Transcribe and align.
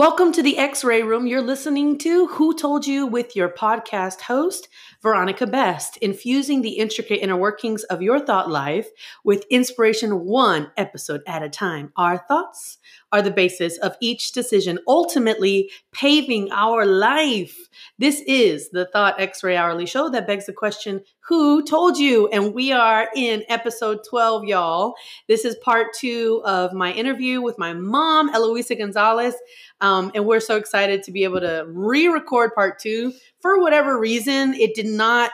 Welcome 0.00 0.32
to 0.32 0.42
the 0.42 0.56
X 0.56 0.82
Ray 0.82 1.02
Room. 1.02 1.26
You're 1.26 1.42
listening 1.42 1.98
to 1.98 2.28
Who 2.28 2.56
Told 2.56 2.86
You 2.86 3.06
with 3.06 3.36
your 3.36 3.50
podcast 3.50 4.22
host, 4.22 4.66
Veronica 5.02 5.46
Best, 5.46 5.98
infusing 5.98 6.62
the 6.62 6.78
intricate 6.78 7.20
inner 7.20 7.36
workings 7.36 7.84
of 7.84 8.00
your 8.00 8.18
thought 8.18 8.50
life 8.50 8.88
with 9.24 9.44
inspiration 9.50 10.24
one 10.24 10.72
episode 10.78 11.20
at 11.26 11.42
a 11.42 11.50
time. 11.50 11.92
Our 11.98 12.16
thoughts 12.16 12.78
are 13.12 13.22
the 13.22 13.30
basis 13.30 13.76
of 13.78 13.96
each 14.00 14.32
decision, 14.32 14.78
ultimately 14.86 15.70
paving 15.92 16.50
our 16.52 16.86
life. 16.86 17.68
This 17.98 18.22
is 18.26 18.70
the 18.70 18.86
Thought 18.86 19.20
X 19.20 19.42
Ray 19.42 19.56
Hourly 19.56 19.86
Show 19.86 20.08
that 20.10 20.26
begs 20.26 20.46
the 20.46 20.52
question 20.52 21.02
Who 21.28 21.64
told 21.64 21.98
you? 21.98 22.28
And 22.28 22.54
we 22.54 22.72
are 22.72 23.08
in 23.14 23.44
episode 23.48 24.00
12, 24.08 24.44
y'all. 24.44 24.94
This 25.28 25.44
is 25.44 25.56
part 25.56 25.88
two 25.94 26.42
of 26.44 26.72
my 26.72 26.92
interview 26.92 27.40
with 27.40 27.58
my 27.58 27.72
mom, 27.72 28.30
Eloisa 28.30 28.76
Gonzalez. 28.76 29.34
Um, 29.80 30.12
and 30.14 30.26
we're 30.26 30.40
so 30.40 30.56
excited 30.56 31.02
to 31.04 31.12
be 31.12 31.24
able 31.24 31.40
to 31.40 31.64
re 31.66 32.08
record 32.08 32.54
part 32.54 32.78
two. 32.78 33.12
For 33.40 33.60
whatever 33.60 33.98
reason, 33.98 34.54
it 34.54 34.74
did 34.74 34.86
not 34.86 35.30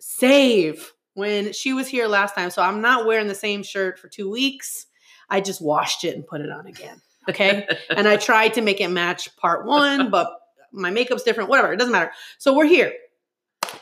save 0.00 0.92
when 1.14 1.52
she 1.52 1.72
was 1.72 1.88
here 1.88 2.06
last 2.06 2.34
time. 2.34 2.50
So 2.50 2.62
I'm 2.62 2.80
not 2.80 3.04
wearing 3.04 3.26
the 3.26 3.34
same 3.34 3.62
shirt 3.62 3.98
for 3.98 4.08
two 4.08 4.30
weeks. 4.30 4.86
I 5.28 5.40
just 5.40 5.60
washed 5.60 6.04
it 6.04 6.14
and 6.14 6.26
put 6.26 6.40
it 6.40 6.50
on 6.50 6.66
again. 6.66 7.02
Okay. 7.28 7.66
and 7.90 8.08
I 8.08 8.16
tried 8.16 8.54
to 8.54 8.60
make 8.60 8.80
it 8.80 8.88
match 8.88 9.36
part 9.36 9.66
one, 9.66 10.10
but 10.10 10.30
my 10.72 10.90
makeup's 10.90 11.22
different, 11.22 11.50
whatever. 11.50 11.72
It 11.72 11.78
doesn't 11.78 11.92
matter. 11.92 12.12
So 12.38 12.54
we're 12.54 12.66
here. 12.66 12.92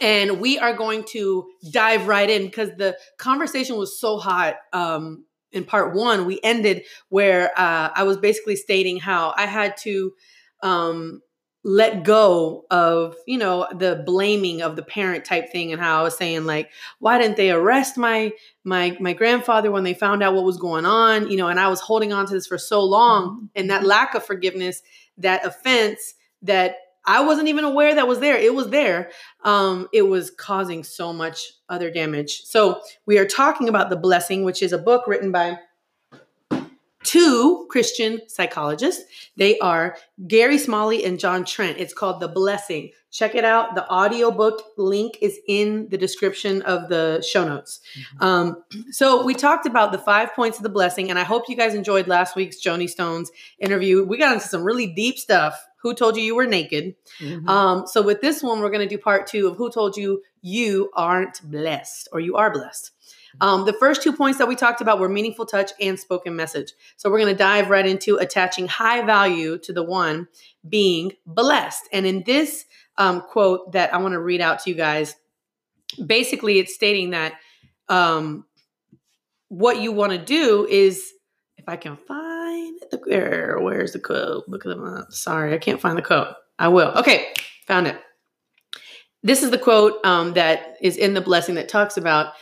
And 0.01 0.41
we 0.41 0.59
are 0.59 0.75
going 0.75 1.05
to 1.11 1.47
dive 1.71 2.09
right 2.09 2.29
in 2.29 2.45
because 2.47 2.71
the 2.77 2.97
conversation 3.19 3.77
was 3.77 4.01
so 4.01 4.19
hot. 4.19 4.57
Um, 4.73 5.25
in 5.53 5.65
part 5.65 5.95
one, 5.95 6.27
we 6.27 6.41
ended 6.43 6.83
where 7.09 7.51
uh, 7.57 7.91
I 7.95 8.03
was 8.03 8.17
basically 8.17 8.57
stating 8.57 8.99
how 8.99 9.33
I 9.37 9.47
had 9.47 9.77
to 9.79 10.13
um, 10.63 11.23
let 11.69 12.05
go 12.05 12.65
of 12.71 13.17
you 13.27 13.37
know 13.37 13.67
the 13.77 14.01
blaming 14.07 14.63
of 14.63 14.77
the 14.77 14.85
parent 14.85 15.25
type 15.25 15.51
thing 15.51 15.73
and 15.73 15.83
how 15.83 15.99
I 15.99 16.03
was 16.05 16.17
saying 16.17 16.45
like 16.45 16.71
why 17.01 17.19
didn't 17.19 17.37
they 17.37 17.51
arrest 17.51 17.99
my 17.99 18.31
my 18.63 18.97
my 19.01 19.13
grandfather 19.13 19.73
when 19.73 19.83
they 19.83 19.93
found 19.93 20.23
out 20.23 20.33
what 20.33 20.45
was 20.45 20.59
going 20.59 20.87
on 20.87 21.29
you 21.29 21.37
know 21.37 21.49
and 21.49 21.59
I 21.59 21.67
was 21.67 21.81
holding 21.81 22.13
on 22.13 22.25
to 22.27 22.33
this 22.33 22.47
for 22.47 22.57
so 22.57 22.85
long 22.85 23.29
mm-hmm. 23.31 23.47
and 23.57 23.69
that 23.69 23.83
lack 23.83 24.15
of 24.15 24.25
forgiveness 24.25 24.81
that 25.19 25.45
offense 25.45 26.15
that 26.43 26.77
I 27.05 27.25
wasn't 27.25 27.49
even 27.49 27.65
aware 27.65 27.95
that 27.95 28.09
was 28.09 28.19
there. 28.19 28.37
It 28.37 28.53
was 28.53 28.71
there. 28.71 29.13
Um, 29.45 29.87
it 29.93 30.03
was 30.03 30.33
causing 30.33 30.83
so 30.83 31.13
much 31.13 31.53
other 31.69 31.89
damage. 31.89 32.43
So 32.43 32.81
we 33.07 33.17
are 33.19 33.25
talking 33.25 33.69
about 33.69 33.91
the 33.91 33.97
blessing, 33.97 34.43
which 34.43 34.61
is 34.61 34.73
a 34.73 34.79
book 34.79 35.07
written 35.07 35.31
by 35.31 35.61
two 37.07 37.67
Christian 37.71 38.21
psychologists. 38.29 39.05
They 39.37 39.59
are 39.61 39.97
Gary 40.27 40.59
Smalley 40.59 41.05
and 41.05 41.19
John 41.19 41.45
Trent. 41.45 41.79
It's 41.79 41.95
called 41.95 42.21
The 42.21 42.29
Blessing. 42.29 42.91
Check 43.13 43.35
it 43.35 43.45
out. 43.45 43.77
The 43.77 43.89
audiobook 43.91 44.63
link 44.77 45.17
is 45.23 45.39
in 45.49 45.89
the 45.89 45.97
description 45.97 46.63
of 46.63 46.89
the 46.89 47.25
show 47.27 47.47
notes. 47.47 47.81
Mm-hmm. 47.99 48.25
Um, 48.25 48.65
so 48.91 49.25
we 49.25 49.35
talked 49.35 49.67
about 49.67 49.93
the 49.93 49.99
five 49.99 50.35
points 50.35 50.59
of 50.59 50.65
the 50.65 50.69
blessing, 50.69 51.09
and 51.09 51.19
I 51.19 51.23
hope 51.23 51.45
you 51.49 51.57
guys 51.57 51.75
enjoyed 51.75 52.09
last 52.09 52.37
week's 52.37 52.61
Joni 52.61 52.91
Stones 52.91 53.31
interview. 53.59 54.05
We 54.05 54.19
got 54.19 54.35
into 54.35 54.49
some 54.49 54.65
really 54.65 54.89
deep 54.89 55.19
stuff 55.19 55.65
who 55.83 55.95
Told 55.95 56.17
You 56.17 56.25
You 56.25 56.35
Were 56.35 56.47
Naked. 56.47 56.97
Mm-hmm. 57.21 57.49
Um, 57.49 57.87
so 57.87 58.03
with 58.03 58.21
this 58.21 58.43
one, 58.43 58.61
we're 58.61 58.71
going 58.71 58.87
to 58.87 58.95
do 58.95 59.01
part 59.01 59.29
two 59.29 59.47
of 59.47 59.57
Who 59.57 59.71
Told 59.71 59.97
You 59.97 60.23
You 60.43 60.91
Aren't 60.95 61.41
Blessed 61.49 62.09
or 62.13 62.19
You 62.19 62.35
Are 62.37 62.53
Blessed. 62.53 62.91
Um, 63.41 63.65
the 63.67 63.73
first 63.73 64.03
two 64.03 64.13
points 64.13 64.39
that 64.39 64.49
we 64.49 64.57
talked 64.57 64.81
about 64.81 64.99
were 64.99 65.09
meaningful 65.09 65.47
touch 65.47 65.73
and 65.81 65.99
spoken 65.99 66.37
message. 66.37 66.73
So 66.97 67.11
we're 67.11 67.19
going 67.19 67.35
to 67.35 67.39
dive 67.39 67.71
right 67.71 67.87
into 67.87 68.17
attaching 68.17 68.67
high 68.67 69.03
value 69.03 69.59
to 69.59 69.73
the 69.73 69.83
one 69.83 70.29
being 70.69 71.13
blessed. 71.27 71.89
And 71.93 72.07
in 72.07 72.23
this 72.25 72.65
um, 72.97 73.21
quote 73.21 73.73
that 73.73 73.93
I 73.93 73.99
want 73.99 74.13
to 74.13 74.21
read 74.21 74.41
out 74.41 74.61
to 74.61 74.71
you 74.71 74.77
guys, 74.77 75.15
basically 76.05 76.59
it's 76.59 76.75
stating 76.75 77.11
that 77.11 77.35
um, 77.89 78.45
what 79.49 79.81
you 79.81 79.93
want 79.93 80.13
to 80.13 80.19
do 80.19 80.67
is, 80.69 81.13
if 81.59 81.69
I 81.69 81.77
can 81.77 81.97
find 81.97 82.81
the 82.91 83.01
there. 83.07 83.59
Where's 83.61 83.93
the 83.93 83.99
quote? 83.99 84.49
Look 84.49 84.67
at 84.67 84.69
them 84.69 84.85
up. 84.85 85.13
Sorry, 85.13 85.55
I 85.55 85.59
can't 85.59 85.81
find 85.81 85.97
the 85.97 86.03
quote. 86.03 86.29
I 86.59 86.69
will. 86.69 86.93
Okay, 86.97 87.33
found 87.67 87.87
it. 87.87 88.01
This 89.23 89.43
is 89.43 89.51
the 89.51 89.59
quote 89.59 90.05
um, 90.05 90.35
that 90.35 90.77
is 90.81 90.97
in 90.97 91.15
the 91.15 91.21
blessing 91.21 91.57
that 91.57 91.69
talks 91.69 91.97
about 91.97 92.35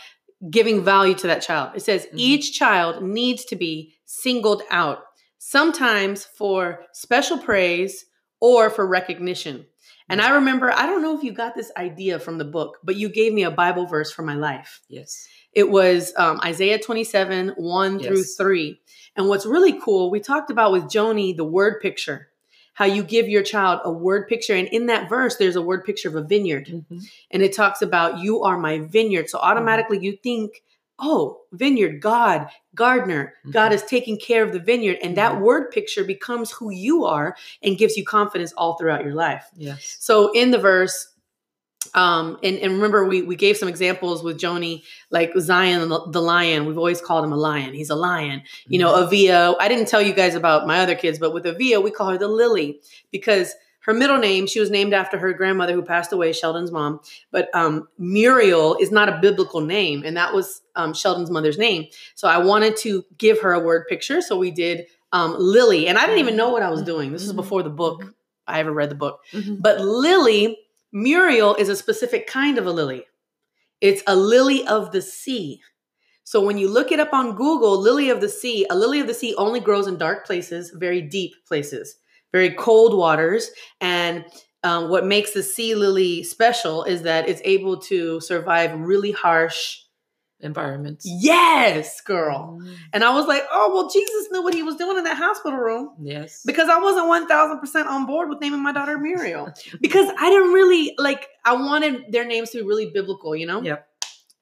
giving 0.50 0.84
value 0.84 1.14
to 1.14 1.26
that 1.26 1.42
child. 1.42 1.72
It 1.74 1.82
says 1.82 2.06
mm-hmm. 2.06 2.18
each 2.18 2.58
child 2.58 3.02
needs 3.02 3.44
to 3.46 3.56
be 3.56 3.94
singled 4.04 4.62
out, 4.70 5.00
sometimes 5.38 6.24
for 6.24 6.80
special 6.92 7.38
praise 7.38 8.06
or 8.40 8.70
for 8.70 8.86
recognition. 8.86 9.66
And 10.08 10.20
I 10.20 10.34
remember, 10.34 10.70
I 10.70 10.84
don't 10.86 11.00
know 11.00 11.16
if 11.16 11.24
you 11.24 11.32
got 11.32 11.54
this 11.54 11.72
idea 11.76 12.18
from 12.18 12.36
the 12.36 12.44
book, 12.44 12.78
but 12.84 12.96
you 12.96 13.08
gave 13.08 13.32
me 13.32 13.44
a 13.44 13.50
Bible 13.50 13.86
verse 13.86 14.12
for 14.12 14.22
my 14.22 14.34
life. 14.34 14.82
Yes. 14.88 15.26
It 15.52 15.70
was 15.70 16.12
um, 16.16 16.40
Isaiah 16.44 16.78
27, 16.78 17.54
1 17.56 17.98
yes. 17.98 18.06
through 18.06 18.22
3. 18.24 18.80
And 19.16 19.28
what's 19.28 19.46
really 19.46 19.78
cool, 19.80 20.10
we 20.10 20.20
talked 20.20 20.50
about 20.50 20.72
with 20.72 20.84
Joni 20.84 21.34
the 21.34 21.44
word 21.44 21.80
picture, 21.80 22.28
how 22.74 22.84
you 22.84 23.02
give 23.02 23.28
your 23.28 23.42
child 23.42 23.80
a 23.84 23.90
word 23.90 24.28
picture. 24.28 24.54
And 24.54 24.68
in 24.68 24.86
that 24.86 25.08
verse, 25.08 25.36
there's 25.36 25.56
a 25.56 25.62
word 25.62 25.84
picture 25.84 26.08
of 26.08 26.16
a 26.16 26.22
vineyard. 26.22 26.66
Mm-hmm. 26.66 26.98
And 27.30 27.42
it 27.42 27.54
talks 27.54 27.82
about, 27.82 28.18
you 28.18 28.42
are 28.42 28.58
my 28.58 28.80
vineyard. 28.80 29.30
So 29.30 29.38
automatically 29.38 29.96
mm-hmm. 29.98 30.04
you 30.04 30.18
think, 30.22 30.62
oh, 30.98 31.40
vineyard, 31.52 32.00
God, 32.00 32.48
gardener, 32.74 33.34
mm-hmm. 33.40 33.52
God 33.52 33.72
is 33.72 33.82
taking 33.84 34.18
care 34.18 34.42
of 34.42 34.52
the 34.52 34.60
vineyard. 34.60 34.98
And 35.02 35.16
that 35.16 35.32
mm-hmm. 35.32 35.42
word 35.42 35.70
picture 35.70 36.04
becomes 36.04 36.50
who 36.50 36.70
you 36.70 37.04
are 37.04 37.36
and 37.62 37.78
gives 37.78 37.96
you 37.96 38.04
confidence 38.04 38.52
all 38.52 38.76
throughout 38.76 39.04
your 39.04 39.14
life. 39.14 39.46
Yes. 39.56 39.96
So 40.00 40.32
in 40.32 40.50
the 40.50 40.58
verse, 40.58 41.13
um, 41.94 42.38
and, 42.42 42.58
and 42.58 42.72
remember, 42.72 43.04
we, 43.04 43.22
we 43.22 43.36
gave 43.36 43.56
some 43.56 43.68
examples 43.68 44.22
with 44.22 44.38
Joni, 44.38 44.82
like 45.10 45.32
Zion 45.38 45.88
the, 45.88 46.22
lion. 46.22 46.66
We've 46.66 46.78
always 46.78 47.00
called 47.00 47.24
him 47.24 47.32
a 47.32 47.36
lion. 47.36 47.72
He's 47.72 47.90
a 47.90 47.94
lion. 47.94 48.42
You 48.66 48.80
know, 48.80 48.92
mm-hmm. 48.92 49.04
Avia. 49.04 49.54
I 49.60 49.68
didn't 49.68 49.86
tell 49.86 50.02
you 50.02 50.12
guys 50.12 50.34
about 50.34 50.66
my 50.66 50.80
other 50.80 50.96
kids, 50.96 51.18
but 51.18 51.32
with 51.32 51.46
Avia, 51.46 51.80
we 51.80 51.92
call 51.92 52.10
her 52.10 52.18
the 52.18 52.28
lily 52.28 52.80
because 53.12 53.54
her 53.80 53.92
middle 53.92 54.18
name, 54.18 54.46
she 54.46 54.60
was 54.60 54.70
named 54.70 54.94
after 54.94 55.18
her 55.18 55.32
grandmother 55.34 55.74
who 55.74 55.82
passed 55.82 56.12
away, 56.12 56.32
Sheldon's 56.32 56.72
mom. 56.72 57.00
But 57.30 57.54
um, 57.54 57.86
Muriel 57.98 58.76
is 58.76 58.90
not 58.90 59.08
a 59.08 59.18
biblical 59.20 59.60
name, 59.60 60.02
and 60.04 60.16
that 60.16 60.34
was 60.34 60.62
um, 60.74 60.94
Sheldon's 60.94 61.30
mother's 61.30 61.58
name. 61.58 61.86
So 62.14 62.26
I 62.26 62.38
wanted 62.38 62.76
to 62.78 63.04
give 63.18 63.40
her 63.42 63.52
a 63.52 63.60
word 63.60 63.86
picture. 63.86 64.20
So 64.22 64.36
we 64.38 64.50
did 64.50 64.86
um, 65.12 65.36
Lily, 65.38 65.86
and 65.86 65.98
I 65.98 66.06
didn't 66.06 66.20
even 66.20 66.34
know 66.34 66.50
what 66.50 66.62
I 66.62 66.70
was 66.70 66.82
doing. 66.82 67.12
This 67.12 67.22
is 67.22 67.28
mm-hmm. 67.28 67.36
before 67.36 67.62
the 67.62 67.70
book. 67.70 68.00
Mm-hmm. 68.00 68.10
I 68.46 68.60
ever 68.60 68.72
read 68.72 68.90
the 68.90 68.94
book. 68.94 69.20
Mm-hmm. 69.32 69.56
But 69.60 69.80
Lily 69.80 70.58
Muriel 70.94 71.56
is 71.56 71.68
a 71.68 71.74
specific 71.74 72.28
kind 72.28 72.56
of 72.56 72.66
a 72.66 72.72
lily. 72.72 73.04
It's 73.80 74.02
a 74.06 74.14
lily 74.14 74.64
of 74.66 74.92
the 74.92 75.02
sea. 75.02 75.60
So 76.22 76.40
when 76.40 76.56
you 76.56 76.68
look 76.68 76.92
it 76.92 77.00
up 77.00 77.12
on 77.12 77.34
Google, 77.34 77.78
lily 77.78 78.10
of 78.10 78.20
the 78.20 78.28
sea, 78.28 78.64
a 78.70 78.76
lily 78.76 79.00
of 79.00 79.08
the 79.08 79.12
sea 79.12 79.34
only 79.36 79.58
grows 79.58 79.88
in 79.88 79.98
dark 79.98 80.24
places, 80.24 80.70
very 80.70 81.02
deep 81.02 81.32
places, 81.48 81.96
very 82.32 82.52
cold 82.52 82.96
waters. 82.96 83.50
And 83.80 84.24
um, 84.62 84.88
what 84.88 85.04
makes 85.04 85.32
the 85.32 85.42
sea 85.42 85.74
lily 85.74 86.22
special 86.22 86.84
is 86.84 87.02
that 87.02 87.28
it's 87.28 87.42
able 87.44 87.76
to 87.80 88.20
survive 88.20 88.78
really 88.78 89.12
harsh 89.12 89.80
environments. 90.40 91.04
Yes, 91.06 92.00
girl. 92.00 92.60
Mm. 92.62 92.74
And 92.92 93.04
I 93.04 93.14
was 93.14 93.26
like, 93.26 93.42
oh, 93.50 93.72
well, 93.74 93.88
Jesus 93.88 94.28
knew 94.30 94.42
what 94.42 94.54
he 94.54 94.62
was 94.62 94.76
doing 94.76 94.98
in 94.98 95.04
that 95.04 95.16
hospital 95.16 95.58
room. 95.58 95.90
Yes. 96.00 96.42
Because 96.44 96.68
I 96.68 96.78
wasn't 96.78 97.06
1000% 97.06 97.86
on 97.86 98.06
board 98.06 98.28
with 98.28 98.40
naming 98.40 98.62
my 98.62 98.72
daughter 98.72 98.98
Muriel. 98.98 99.52
because 99.80 100.08
I 100.18 100.30
didn't 100.30 100.52
really, 100.52 100.94
like, 100.98 101.28
I 101.44 101.54
wanted 101.54 102.12
their 102.12 102.24
names 102.24 102.50
to 102.50 102.58
be 102.58 102.64
really 102.64 102.90
biblical, 102.90 103.34
you 103.34 103.46
know? 103.46 103.62
Yep. 103.62 103.88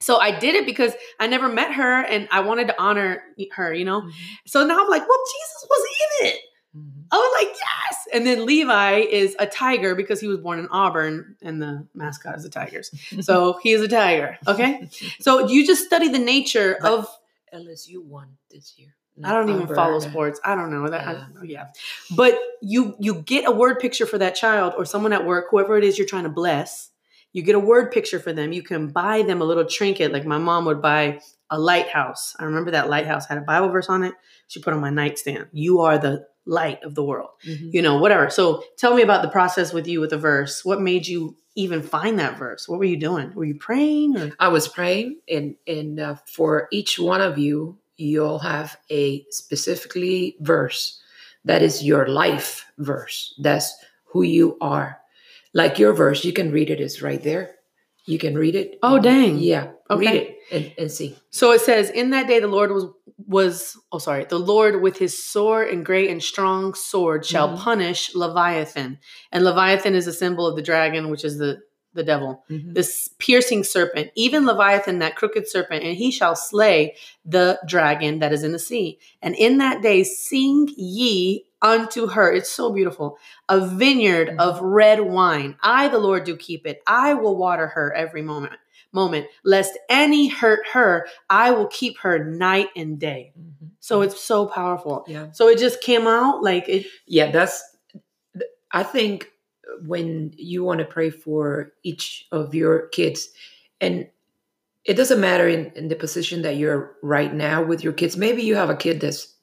So 0.01 0.19
I 0.19 0.37
did 0.37 0.57
it 0.57 0.67
because 0.67 0.93
I 1.21 1.29
never 1.29 1.49
met 1.49 1.73
her 1.75 2.03
and 2.03 2.29
I 2.33 2.41
wanted 2.41 2.67
to 2.69 2.83
honor 2.83 3.23
her, 3.53 3.73
you 3.73 3.85
know? 3.85 4.01
Mm-hmm. 4.01 4.11
So 4.47 4.67
now 4.67 4.83
I'm 4.83 4.91
like, 4.91 5.07
well, 5.09 5.19
Jesus 5.33 5.67
was 5.71 5.87
in 6.21 6.27
it. 6.29 6.41
Mm-hmm. 6.77 7.01
I 7.11 7.17
was 7.17 7.45
like, 7.45 7.57
yes. 7.59 7.99
And 8.15 8.27
then 8.27 8.47
Levi 8.47 9.01
is 9.01 9.37
a 9.39 9.47
tiger 9.47 9.95
because 9.95 10.21
he 10.21 10.27
was 10.27 10.39
born 10.39 10.59
in 10.59 10.69
Auburn 10.71 11.37
and 11.43 11.61
the 11.61 11.87
mascot 11.95 12.37
is 12.37 12.45
the 12.45 12.51
Tigers. 12.51 12.91
So 13.23 13.59
he 13.63 13.73
is 13.73 13.83
a 13.83 13.89
tiger. 13.89 14.39
Okay. 14.47 14.89
so 15.21 15.49
you 15.49 15.67
just 15.67 15.85
study 15.85 16.09
the 16.09 16.19
nature 16.19 16.79
but 16.81 16.93
of 16.93 17.09
LSU 17.55 18.03
won 18.03 18.37
this 18.51 18.75
year. 18.79 18.95
I 19.23 19.33
don't 19.35 19.51
even 19.51 19.75
follow 19.75 20.01
sports. 20.01 20.41
I 20.43 20.55
don't 20.55 20.71
know 20.71 20.89
that. 20.89 21.07
Yeah. 21.07 21.27
I, 21.41 21.45
yeah. 21.45 21.67
But 22.17 22.39
you 22.63 22.97
you 22.99 23.17
get 23.17 23.47
a 23.47 23.51
word 23.51 23.79
picture 23.79 24.07
for 24.07 24.19
that 24.19 24.35
child 24.35 24.73
or 24.77 24.87
someone 24.87 25.13
at 25.13 25.27
work, 25.27 25.47
whoever 25.51 25.77
it 25.77 25.85
is 25.85 25.99
you're 25.99 26.07
trying 26.07 26.25
to 26.25 26.31
bless. 26.31 26.91
You 27.33 27.43
get 27.43 27.55
a 27.55 27.61
word 27.61 27.93
picture 27.93 28.21
for 28.21 28.33
them. 28.33 28.53
You 28.53 28.63
can 28.63 28.89
buy 28.89 29.23
them 29.23 29.41
a 29.41 29.45
little 29.45 29.65
trinket, 29.65 30.13
like 30.13 30.27
my 30.27 30.39
mom 30.39 30.65
would 30.67 30.83
buy 30.83 31.21
a 31.51 31.59
lighthouse. 31.59 32.35
I 32.39 32.45
remember 32.45 32.71
that 32.73 32.91
lighthouse 32.91 33.27
had 33.27 33.39
a 33.39 33.43
Bible 33.43 33.69
verse 33.69 33.89
on 33.89 34.03
it. 34.03 34.15
She 34.49 34.61
put 34.61 34.75
on 34.75 34.81
my 34.81 34.91
nightstand. 34.91 35.47
You 35.53 35.81
are 35.81 35.99
the 35.99 36.27
light 36.45 36.83
of 36.83 36.95
the 36.95 37.05
world, 37.05 37.31
mm-hmm. 37.47 37.71
you 37.73 37.83
know, 37.83 37.99
whatever. 37.99 38.29
So 38.31 38.65
tell 38.77 38.95
me 38.95 39.03
about 39.03 39.23
the 39.23 39.29
process 39.29 39.73
with 39.73 39.87
you 39.87 40.01
with 40.01 40.11
the 40.11 40.19
verse. 40.19 40.65
What 40.65 40.81
made 40.81 41.07
you 41.07 41.37
even 41.55 41.83
find 41.83 42.19
that 42.19 42.39
verse? 42.39 42.69
What 42.69 42.79
were 42.79 42.85
you 42.85 42.99
doing? 42.99 43.33
Were 43.35 43.45
you 43.45 43.55
praying? 43.55 44.17
Or? 44.17 44.33
I 44.39 44.49
was 44.49 44.69
praying, 44.69 45.21
and 45.29 45.57
and 45.67 46.01
uh, 46.01 46.17
for 46.27 46.69
each 46.73 46.99
one 46.99 47.21
of 47.21 47.39
you, 47.39 47.79
you'll 47.97 48.41
have 48.41 48.77
a 48.91 49.25
specifically 49.31 50.37
verse 50.41 51.01
that 51.45 51.63
is 51.63 51.83
your 51.83 52.07
life 52.07 52.67
verse. 52.79 53.35
That's 53.39 53.75
who 54.07 54.23
you 54.23 54.57
are. 54.61 54.99
Like 55.55 55.79
your 55.79 55.93
verse, 55.93 56.25
you 56.25 56.33
can 56.33 56.51
read 56.51 56.71
it. 56.71 56.81
It's 56.81 57.03
right 57.03 57.23
there. 57.23 57.57
You 58.07 58.19
can 58.19 58.35
read 58.37 58.55
it. 58.55 58.79
Oh, 58.83 58.99
dang. 58.99 59.39
Yeah. 59.39 59.73
Okay. 59.91 60.07
Read 60.07 60.15
it 60.17 60.37
and, 60.51 60.73
and 60.79 60.91
see. 60.91 61.17
So 61.31 61.53
it 61.53 61.61
says, 61.61 61.91
In 61.91 62.11
that 62.11 62.27
day 62.27 62.41
the 62.41 62.49
Lord 62.49 62.73
was 62.73 62.87
was 63.29 63.77
oh 63.93 63.99
sorry, 63.99 64.25
the 64.25 64.39
Lord 64.39 64.83
with 64.83 64.99
his 64.99 65.23
sore 65.23 65.63
and 65.63 65.87
great 65.87 66.11
and 66.11 66.21
strong 66.23 66.75
sword 66.75 67.25
shall 67.25 67.51
Mhm. 67.51 67.59
punish 67.59 68.15
Leviathan. 68.15 68.99
And 69.31 69.45
Leviathan 69.45 69.95
is 69.95 70.07
a 70.09 70.13
symbol 70.13 70.47
of 70.47 70.57
the 70.57 70.63
dragon, 70.63 71.09
which 71.11 71.25
is 71.25 71.39
the 71.39 71.61
the 71.95 72.03
devil. 72.03 72.43
Mhm. 72.51 72.75
This 72.75 73.09
piercing 73.19 73.63
serpent, 73.65 74.11
even 74.17 74.47
Leviathan, 74.47 74.99
that 75.01 75.15
crooked 75.15 75.47
serpent, 75.49 75.85
and 75.85 75.95
he 75.97 76.11
shall 76.11 76.35
slay 76.35 76.97
the 77.25 77.61
dragon 77.69 78.19
that 78.21 78.33
is 78.33 78.43
in 78.43 78.53
the 78.53 78.59
sea. 78.59 78.99
And 79.21 79.37
in 79.37 79.59
that 79.59 79.83
day 79.83 80.03
sing 80.03 80.69
ye 80.77 81.45
unto 81.63 82.09
her. 82.09 82.33
It's 82.33 82.51
so 82.51 82.73
beautiful. 82.73 83.19
A 83.49 83.67
vineyard 83.67 84.29
Mhm. 84.31 84.41
of 84.41 84.61
red 84.61 85.01
wine. 85.01 85.57
I, 85.63 85.89
the 85.89 85.99
Lord, 85.99 86.25
do 86.25 86.37
keep 86.37 86.67
it. 86.67 86.83
I 86.87 87.15
will 87.15 87.37
water 87.37 87.69
her 87.69 87.93
every 87.95 88.23
moment. 88.23 88.55
Moment, 88.95 89.27
lest 89.45 89.79
any 89.89 90.29
hurt 90.29 90.67
her, 90.75 91.07
I 91.31 91.51
will 91.53 91.69
keep 91.69 91.97
her 92.01 92.23
night 92.25 92.69
and 92.77 92.99
day. 92.99 93.33
Mhm. 93.39 93.71
So 93.81 94.03
it's 94.03 94.21
so 94.23 94.47
powerful. 94.47 95.05
Yeah. 95.09 95.31
So 95.33 95.49
it 95.49 95.59
just 95.59 95.81
came 95.81 96.07
out 96.07 96.43
like 96.43 96.69
it. 96.69 96.87
Yeah, 97.07 97.31
that's. 97.31 97.63
I 98.73 98.83
think 98.83 99.31
when 99.87 100.33
you 100.37 100.65
want 100.65 100.81
to 100.81 100.85
pray 100.85 101.11
for 101.11 101.73
each 101.83 102.27
of 102.33 102.55
your 102.55 102.89
kids, 102.89 103.31
and 103.81 104.09
it 104.85 104.95
doesn't 104.95 105.21
matter 105.21 105.49
in, 105.49 105.73
in 105.77 105.89
the 105.89 105.97
position 105.97 106.43
that 106.43 106.57
you're 106.57 106.97
right 107.03 107.33
now 107.35 107.63
with 107.63 107.85
your 107.85 107.93
kids. 107.93 108.17
Maybe 108.17 108.43
you 108.43 108.57
have 108.57 108.71
a 108.71 108.77
kid 108.77 109.01
that's 109.01 109.35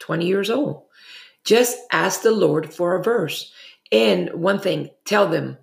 20 0.00 0.26
years 0.26 0.50
old. 0.50 0.84
Just 1.44 1.78
ask 1.92 2.22
the 2.22 2.30
Lord 2.30 2.72
for 2.72 2.96
a 2.96 3.02
verse. 3.02 3.52
And 3.92 4.30
one 4.34 4.60
thing, 4.60 4.90
tell 5.04 5.26
them 5.28 5.58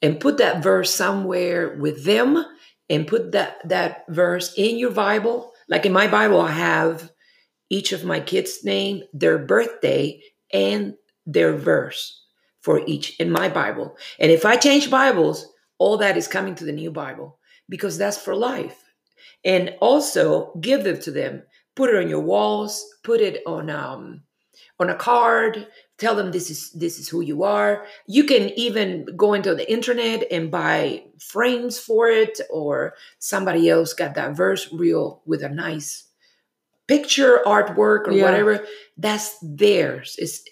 and 0.00 0.20
put 0.20 0.38
that 0.38 0.62
verse 0.62 0.94
somewhere 0.94 1.76
with 1.76 2.04
them 2.04 2.44
and 2.90 3.06
put 3.06 3.32
that, 3.32 3.56
that 3.68 4.04
verse 4.08 4.54
in 4.56 4.76
your 4.76 4.90
Bible. 4.90 5.52
Like 5.68 5.86
in 5.86 5.92
my 5.92 6.06
Bible, 6.06 6.40
I 6.40 6.52
have 6.52 7.10
each 7.70 7.92
of 7.92 8.04
my 8.04 8.20
kids' 8.20 8.64
name, 8.64 9.02
their 9.12 9.38
birthday, 9.38 10.20
and 10.52 10.94
their 11.24 11.54
verse 11.54 12.22
for 12.60 12.82
each 12.86 13.18
in 13.18 13.30
my 13.30 13.48
Bible. 13.48 13.96
And 14.18 14.30
if 14.30 14.44
I 14.44 14.56
change 14.56 14.90
Bibles, 14.90 15.46
all 15.78 15.96
that 15.98 16.16
is 16.16 16.28
coming 16.28 16.54
to 16.56 16.64
the 16.64 16.72
new 16.72 16.90
Bible 16.90 17.38
because 17.68 17.96
that's 17.98 18.18
for 18.18 18.36
life. 18.36 18.78
And 19.44 19.74
also 19.80 20.52
give 20.60 20.84
them 20.84 21.00
to 21.00 21.10
them. 21.10 21.42
Put 21.74 21.90
it 21.90 21.96
on 21.96 22.08
your 22.08 22.20
walls. 22.20 22.84
Put 23.02 23.20
it 23.20 23.42
on 23.46 23.70
um, 23.70 24.22
on 24.80 24.90
a 24.90 24.94
card. 24.94 25.66
Tell 25.98 26.14
them 26.16 26.32
this 26.32 26.50
is 26.50 26.70
this 26.72 26.98
is 26.98 27.08
who 27.08 27.20
you 27.20 27.44
are. 27.44 27.86
You 28.06 28.24
can 28.24 28.50
even 28.58 29.06
go 29.16 29.34
into 29.34 29.54
the 29.54 29.70
internet 29.70 30.24
and 30.30 30.50
buy 30.50 31.04
frames 31.20 31.78
for 31.78 32.08
it, 32.08 32.40
or 32.50 32.94
somebody 33.18 33.68
else 33.70 33.92
got 33.94 34.14
that 34.16 34.36
verse 34.36 34.72
real 34.72 35.22
with 35.26 35.42
a 35.42 35.48
nice 35.48 36.04
picture 36.88 37.40
artwork 37.46 38.08
or 38.08 38.12
Yeah. 38.12 38.24
whatever. 38.24 38.66
That's 38.96 39.36
theirs. 39.42 40.16
It's 40.18 40.42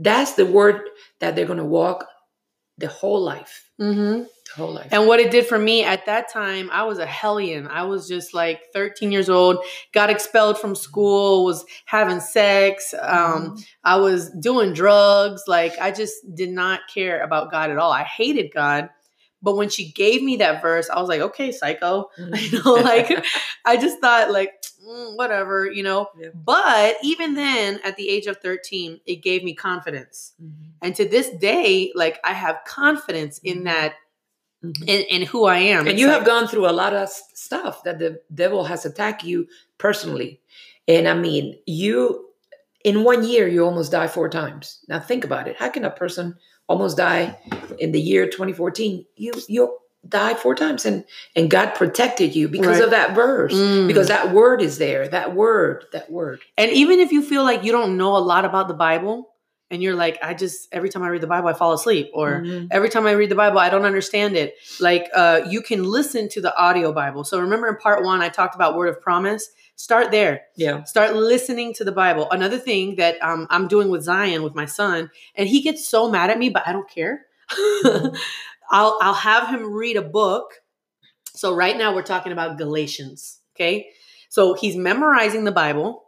that's 0.00 0.32
the 0.32 0.46
word 0.46 0.80
that 1.20 1.36
they're 1.36 1.46
gonna 1.46 1.64
walk 1.64 2.06
the 2.78 2.88
whole 2.88 3.20
life. 3.22 3.70
Mm-hmm. 3.80 4.24
Whole 4.54 4.72
life. 4.74 4.88
And 4.90 5.06
what 5.06 5.20
it 5.20 5.30
did 5.30 5.46
for 5.46 5.58
me 5.58 5.84
at 5.84 6.06
that 6.06 6.30
time, 6.32 6.70
I 6.72 6.84
was 6.84 6.98
a 6.98 7.06
hellion. 7.06 7.66
I 7.66 7.82
was 7.82 8.08
just 8.08 8.32
like 8.32 8.72
13 8.72 9.12
years 9.12 9.28
old, 9.28 9.58
got 9.92 10.08
expelled 10.10 10.58
from 10.58 10.74
school, 10.74 11.44
was 11.44 11.64
having 11.84 12.20
sex. 12.20 12.94
Um, 13.00 13.56
I 13.84 13.96
was 13.96 14.30
doing 14.30 14.72
drugs. 14.72 15.42
Like, 15.46 15.78
I 15.80 15.90
just 15.90 16.34
did 16.34 16.50
not 16.50 16.80
care 16.92 17.20
about 17.22 17.50
God 17.50 17.70
at 17.70 17.78
all. 17.78 17.92
I 17.92 18.04
hated 18.04 18.52
God. 18.52 18.88
But 19.42 19.56
when 19.56 19.68
she 19.68 19.92
gave 19.92 20.22
me 20.22 20.36
that 20.38 20.62
verse, 20.62 20.88
I 20.90 20.98
was 21.00 21.08
like, 21.08 21.20
okay, 21.20 21.52
psycho. 21.52 22.10
Mhm. 22.18 22.52
You 22.52 22.62
know, 22.62 22.72
like, 22.74 23.10
I 23.64 23.76
just 23.76 24.00
thought, 24.00 24.30
like, 24.32 24.52
mm, 24.84 25.16
whatever, 25.16 25.70
you 25.70 25.82
know. 25.82 26.08
Yeah. 26.18 26.28
But 26.34 26.96
even 27.02 27.34
then, 27.34 27.78
at 27.84 27.96
the 27.96 28.08
age 28.08 28.26
of 28.26 28.38
13, 28.38 29.00
it 29.06 29.16
gave 29.16 29.44
me 29.44 29.54
confidence. 29.54 30.32
Mhm. 30.42 30.52
And 30.82 30.94
to 30.96 31.06
this 31.06 31.28
day, 31.30 31.92
like, 31.94 32.18
I 32.24 32.32
have 32.32 32.60
confidence 32.66 33.38
in 33.44 33.64
that, 33.64 33.94
Mhm. 34.72 34.88
in, 34.88 35.02
in 35.20 35.22
who 35.26 35.44
I 35.46 35.58
am. 35.58 35.80
and 35.80 35.88
It's 35.88 36.00
you 36.00 36.06
like- 36.08 36.16
have 36.18 36.26
gone 36.26 36.46
through 36.48 36.68
a 36.68 36.72
lot 36.82 36.92
of 36.94 37.08
stuff 37.08 37.82
that 37.84 37.98
the 37.98 38.20
devil 38.34 38.64
has 38.64 38.84
attacked 38.84 39.22
you 39.24 39.46
personally 39.78 40.40
and 40.88 41.06
i 41.08 41.14
mean 41.14 41.56
you 41.66 42.24
in 42.84 43.04
one 43.04 43.22
year 43.24 43.46
you 43.48 43.64
almost 43.64 43.92
die 43.92 44.08
four 44.08 44.28
times 44.28 44.80
now 44.88 44.98
think 44.98 45.24
about 45.24 45.46
it 45.48 45.56
how 45.56 45.68
can 45.68 45.84
a 45.84 45.90
person 45.90 46.34
almost 46.68 46.96
die 46.96 47.36
in 47.78 47.92
the 47.92 48.00
year 48.00 48.26
2014 48.26 49.04
you 49.16 49.32
you 49.48 49.76
die 50.08 50.34
four 50.34 50.54
times 50.54 50.86
and 50.86 51.04
and 51.36 51.50
god 51.50 51.68
protected 51.74 52.34
you 52.34 52.48
because 52.48 52.76
Right. 52.78 52.84
of 52.84 52.90
that 52.90 53.14
verse 53.14 53.52
Mm. 53.54 53.86
because 53.86 54.08
that 54.08 54.32
word 54.32 54.62
is 54.62 54.78
there 54.78 55.06
that 55.08 55.34
word 55.34 55.84
that 55.92 56.10
word 56.10 56.40
And 56.56 56.70
even 56.72 56.98
if 57.00 57.12
you 57.12 57.22
feel 57.22 57.44
like 57.44 57.62
you 57.64 57.72
don't 57.72 57.96
know 57.96 58.16
a 58.16 58.24
lot 58.32 58.44
about 58.44 58.66
the 58.68 58.74
Bible 58.74 59.30
and 59.70 59.82
you're 59.82 59.94
like, 59.96 60.18
I 60.22 60.34
just, 60.34 60.68
every 60.72 60.88
time 60.88 61.02
I 61.02 61.08
read 61.08 61.20
the 61.20 61.26
Bible, 61.26 61.48
I 61.48 61.52
fall 61.52 61.72
asleep, 61.72 62.10
or 62.14 62.40
Mhm. 62.40 62.68
every 62.70 62.88
time 62.88 63.06
I 63.06 63.12
read 63.12 63.30
the 63.30 63.34
Bible, 63.34 63.58
I 63.58 63.68
don't 63.68 63.84
understand 63.84 64.36
it. 64.36 64.54
Like, 64.80 65.08
uh, 65.14 65.40
you 65.48 65.60
can 65.60 65.82
listen 65.84 66.28
to 66.30 66.40
the 66.40 66.56
audio 66.56 66.92
Bible. 66.92 67.24
So 67.24 67.40
remember 67.40 67.66
in 67.68 67.76
part 67.76 68.04
one, 68.04 68.22
I 68.22 68.28
talked 68.28 68.54
about 68.54 68.76
word 68.76 68.88
of 68.88 69.00
promise. 69.00 69.48
Start 69.78 70.10
there. 70.10 70.42
yeah 70.56 70.84
Start 70.84 71.14
listening 71.16 71.74
to 71.74 71.84
the 71.84 71.92
Bible. 71.92 72.30
Another 72.30 72.58
thing 72.58 72.96
that 72.96 73.22
um, 73.22 73.46
I'm 73.50 73.68
doing 73.68 73.88
with 73.90 74.02
Zion, 74.04 74.42
with 74.42 74.54
my 74.54 74.64
son, 74.64 75.10
and 75.34 75.48
he 75.48 75.60
gets 75.60 75.86
so 75.86 76.10
mad 76.10 76.30
at 76.30 76.38
me, 76.38 76.48
but 76.48 76.62
I 76.66 76.72
don't 76.72 76.88
care. 76.88 77.26
I'll 78.70 78.98
I'll 79.00 79.14
have 79.14 79.48
him 79.48 79.72
read 79.72 79.96
a 79.96 80.02
book. 80.02 80.54
So 81.34 81.54
right 81.54 81.76
now 81.76 81.94
we're 81.94 82.02
talking 82.02 82.32
about 82.32 82.56
Galatians. 82.58 83.40
Okay, 83.54 83.88
so 84.28 84.54
he's 84.54 84.76
memorizing 84.76 85.44
the 85.44 85.52
Bible, 85.52 86.05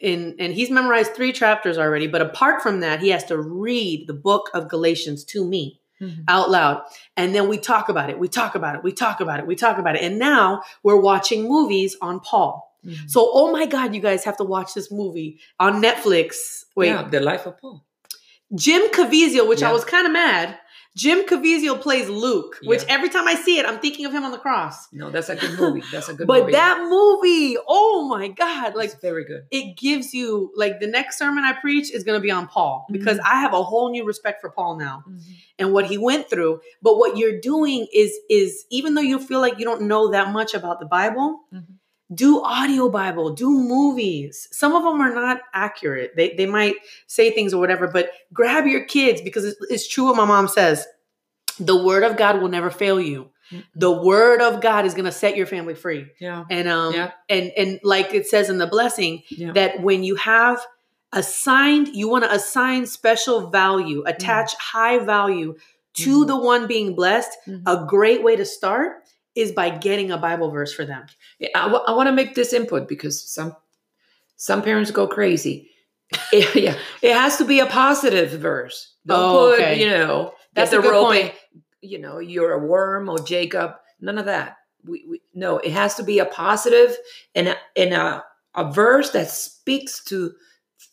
in 0.00 0.36
and 0.38 0.52
he's 0.52 0.70
memorized 0.70 1.14
three 1.14 1.32
chapters 1.32 1.78
already. 1.78 2.06
But 2.06 2.22
apart 2.22 2.62
from 2.62 2.80
that, 2.80 3.00
he 3.00 3.08
has 3.10 3.24
to 3.24 3.38
read 3.38 4.06
the 4.06 4.14
book 4.14 4.50
of 4.54 4.68
Galatians 4.68 5.24
to 5.24 5.44
me 5.44 5.80
Mhm. 6.00 6.24
out 6.28 6.48
loud. 6.50 6.82
And 7.16 7.34
then 7.34 7.48
we 7.48 7.58
talk 7.58 7.88
about 7.88 8.08
it. 8.08 8.18
We 8.18 8.28
talk 8.28 8.54
about 8.54 8.76
it. 8.76 8.84
We 8.84 8.92
talk 8.92 9.20
about 9.20 9.40
it. 9.40 9.46
We 9.46 9.56
talk 9.56 9.78
about 9.78 9.96
it. 9.96 10.02
And 10.02 10.18
now 10.18 10.62
we're 10.84 10.96
watching 10.96 11.48
movies 11.48 11.96
on 12.00 12.20
Paul. 12.20 12.72
Mhm. 12.86 13.10
So, 13.10 13.28
oh 13.32 13.50
my 13.50 13.66
God, 13.66 13.94
you 13.94 14.00
guys 14.00 14.22
have 14.24 14.36
to 14.36 14.44
watch 14.44 14.74
this 14.74 14.92
movie 14.92 15.40
on 15.58 15.82
Netflix. 15.82 16.64
Wait, 16.76 16.88
yeah 16.88 17.02
the 17.08 17.18
life 17.20 17.46
of 17.46 17.60
paul 17.60 17.84
Jim 18.54 18.82
Caviezel, 18.92 19.48
which 19.48 19.62
I 19.62 19.72
was 19.72 19.84
kind 19.84 20.06
of 20.06 20.12
mad. 20.12 20.56
Jim 21.02 21.18
Caviezel 21.30 21.80
plays 21.80 22.08
Luke, 22.08 22.54
which 22.70 22.82
Yeah. 22.82 22.94
every 22.96 23.08
time 23.14 23.26
I 23.28 23.34
see 23.34 23.58
it, 23.60 23.64
I'm 23.68 23.78
thinking 23.84 24.04
of 24.06 24.12
him 24.12 24.24
on 24.24 24.32
the 24.32 24.42
cross. 24.46 24.76
no 24.92 25.10
that's 25.14 25.28
a 25.34 25.36
good 25.42 25.54
movie 25.58 25.82
that's 25.92 26.08
a 26.08 26.14
good 26.18 26.26
but 26.26 26.40
movie 26.40 26.52
that 26.52 26.76
movie, 26.96 27.56
oh 27.68 28.06
my 28.14 28.26
God, 28.42 28.74
like 28.74 28.90
it's 28.92 29.00
very 29.10 29.24
good 29.30 29.42
it 29.58 29.66
gives 29.76 30.12
you 30.18 30.28
like 30.62 30.74
the 30.80 30.90
next 30.98 31.12
sermon 31.20 31.42
I 31.44 31.52
preach 31.64 31.86
is 31.96 32.02
going 32.06 32.18
to 32.20 32.24
be 32.28 32.32
on 32.40 32.46
Paul 32.54 32.74
Mm-hmm. 32.78 32.92
because 32.98 33.18
I 33.34 33.36
have 33.44 33.54
a 33.54 33.62
whole 33.70 33.88
new 33.90 34.04
respect 34.12 34.40
for 34.42 34.50
Paul 34.50 34.76
now 34.76 35.04
and 35.58 35.72
what 35.72 35.84
he 35.86 35.96
went 36.10 36.28
through. 36.30 36.60
But 36.82 36.94
what 37.00 37.16
you're 37.16 37.38
doing 37.40 37.86
is 38.02 38.10
is 38.28 38.50
even 38.70 38.94
though 38.94 39.06
you 39.12 39.18
feel 39.30 39.40
like 39.46 39.58
you 39.60 39.64
don't 39.70 39.82
know 39.92 40.02
that 40.16 40.32
much 40.32 40.52
about 40.54 40.76
the 40.80 40.86
Bible, 40.86 41.28
Mhm. 41.54 41.64
Do 42.12 42.42
audio 42.42 42.88
Bible, 42.88 43.30
do 43.34 43.50
movies. 43.50 44.48
Some 44.50 44.74
of 44.74 44.82
them 44.82 45.00
are 45.00 45.14
not 45.14 45.40
accurate. 45.52 46.16
They 46.16 46.34
they 46.34 46.46
might 46.46 46.76
say 47.06 47.30
things 47.30 47.52
or 47.52 47.60
whatever, 47.60 47.86
but 47.88 48.10
grab 48.32 48.66
your 48.66 48.84
kids 48.84 49.20
because 49.20 49.44
it's, 49.44 49.56
it's 49.70 49.88
true 49.88 50.04
what 50.06 50.16
my 50.16 50.24
mom 50.24 50.48
says. 50.48 50.86
The 51.60 51.76
word 51.76 52.04
of 52.04 52.16
God 52.16 52.40
will 52.40 52.48
never 52.48 52.70
fail 52.70 53.00
you. 53.00 53.30
The 53.74 53.90
word 53.90 54.40
of 54.42 54.60
God 54.60 54.84
is 54.86 54.92
going 54.94 55.06
to 55.06 55.12
set 55.12 55.36
your 55.36 55.46
family 55.46 55.74
free. 55.74 56.06
yeah 56.20 56.44
And 56.50 56.68
um 56.68 56.94
Yeah. 56.94 57.10
and 57.28 57.50
and 57.56 57.80
like 57.82 58.14
it 58.14 58.26
says 58.26 58.48
in 58.50 58.58
the 58.58 58.66
blessing, 58.66 59.22
yeah 59.30 59.52
that 59.52 59.82
when 59.82 60.02
you 60.04 60.16
have 60.16 60.60
assigned, 61.12 61.88
you 61.88 62.08
want 62.08 62.24
to 62.24 62.32
assign 62.32 62.86
special 62.86 63.48
value, 63.50 64.02
attach 64.06 64.54
high 64.56 64.98
value 64.98 65.54
to 65.94 66.24
Mhm. 66.24 66.26
the 66.26 66.36
one 66.36 66.66
being 66.66 66.94
blessed. 66.94 67.30
Mhm. 67.46 67.62
A 67.66 67.86
great 67.86 68.22
way 68.22 68.36
to 68.36 68.44
start 68.44 69.02
is 69.38 69.52
by 69.52 69.70
getting 69.70 70.10
a 70.10 70.18
Bible 70.18 70.50
verse 70.50 70.72
for 70.74 70.84
them. 70.84 71.06
Yeah, 71.38 71.48
I 71.54 71.92
want 71.92 72.08
to 72.08 72.12
make 72.12 72.34
this 72.34 72.52
input 72.52 72.88
because 72.88 73.22
some 73.30 73.54
some 74.36 74.62
parents 74.62 74.90
go 74.90 75.06
crazy. 75.06 75.70
It- 76.32 76.54
yeah, 76.64 76.76
it 77.02 77.12
has 77.14 77.36
to 77.38 77.44
be 77.44 77.60
a 77.60 77.66
positive 77.66 78.30
verse. 78.40 78.94
Don't 79.06 79.18
Oh, 79.20 79.50
put, 79.56 79.60
okay. 79.60 79.80
you 79.80 79.90
know, 79.90 80.34
That's 80.54 80.72
a 80.72 80.76
the 80.76 80.82
good 80.82 81.04
point. 81.04 81.34
you 81.80 81.98
know, 81.98 82.18
you're 82.18 82.52
a 82.52 82.66
worm 82.66 83.08
or 83.08 83.18
Jacob. 83.18 83.72
None 84.00 84.18
of 84.18 84.26
that. 84.26 84.56
We, 84.84 85.04
we 85.08 85.20
no, 85.34 85.58
it 85.58 85.72
has 85.72 85.94
to 85.96 86.02
be 86.04 86.18
a 86.20 86.24
positive 86.24 86.96
and 87.34 87.48
a, 87.48 87.56
and 87.76 87.92
a, 87.94 88.24
a 88.54 88.72
verse 88.72 89.10
that 89.10 89.28
speaks 89.30 90.04
to 90.04 90.32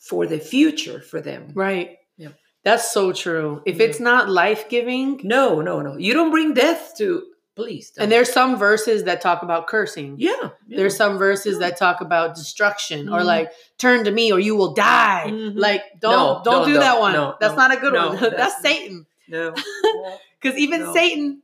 for 0.02 0.26
the 0.28 0.40
future 0.40 1.02
for 1.02 1.22
them. 1.22 1.52
Right. 1.54 1.98
Yeah. 2.18 2.30
That's 2.64 2.92
so 2.92 3.12
true. 3.14 3.62
If 3.66 3.78
Yeah. 3.78 3.86
it's 3.88 4.00
not 4.00 4.30
life 4.30 4.70
giving, 4.70 5.20
No, 5.24 5.62
no, 5.62 5.82
no. 5.82 5.98
You 5.98 6.14
don't 6.14 6.32
bring 6.32 6.54
death 6.56 6.94
to 6.98 7.24
please. 7.56 7.92
And 7.98 8.12
there's 8.12 8.32
some 8.32 8.58
verses 8.58 9.06
that 9.06 9.22
talk 9.22 9.42
about 9.44 9.68
cursing. 9.68 10.16
yeah, 10.20 10.34
yeah. 10.68 10.78
There's 10.78 10.96
some 10.98 11.18
verses 11.18 11.54
Yeah. 11.54 11.70
that 11.70 11.78
talk 11.78 12.02
about 12.02 12.36
destruction 12.36 13.08
or 13.10 13.20
Mhm. 13.22 13.26
like 13.26 13.52
turn 13.78 14.04
to 14.06 14.12
me 14.12 14.32
or 14.32 14.40
you 14.40 14.56
will 14.56 14.74
die. 14.74 15.26
Mhm. 15.28 15.54
Like 15.56 15.84
don't 16.00 16.12
No, 16.12 16.42
don't 16.44 16.68
do 16.68 16.74
no, 16.76 16.80
that 16.82 17.00
one. 17.00 17.14
no, 17.14 17.36
that's 17.40 17.54
no, 17.54 17.58
not 17.58 17.72
a 17.76 17.80
good 17.80 17.94
one. 17.94 18.16
that's- 18.20 18.38
that's 18.38 18.62
Satan. 18.62 19.06
no. 19.28 19.54
Because 20.42 20.60
even. 20.60 20.94
Satan, 20.94 21.42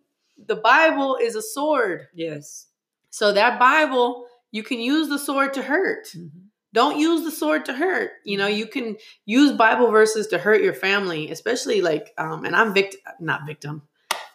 the 0.47 0.55
Bible 0.55 1.15
is 1.19 1.35
a 1.35 1.41
sword. 1.41 2.07
yes. 2.13 2.67
So 3.09 3.33
that 3.33 3.57
Bible, 3.59 4.27
you 4.51 4.63
can 4.63 4.79
use 4.79 5.09
the 5.09 5.17
sword 5.19 5.53
to 5.55 5.61
hurt. 5.63 6.07
Mhm. 6.15 6.29
Don't 6.73 6.97
use 6.99 7.23
the 7.23 7.31
sword 7.31 7.65
to 7.65 7.73
hurt. 7.73 8.11
You 8.23 8.37
Mm-hmm. 8.37 8.41
know, 8.47 8.47
you 8.47 8.65
can 8.67 8.97
use 9.25 9.51
Bible 9.53 9.91
verses 9.91 10.27
to 10.27 10.37
hurt 10.37 10.61
your 10.61 10.73
family, 10.73 11.29
especially 11.31 11.81
like, 11.81 12.13
um, 12.17 12.45
and 12.45 12.55
I'm 12.55 12.73
victim, 12.73 12.99
not 13.19 13.45
victim. 13.45 13.81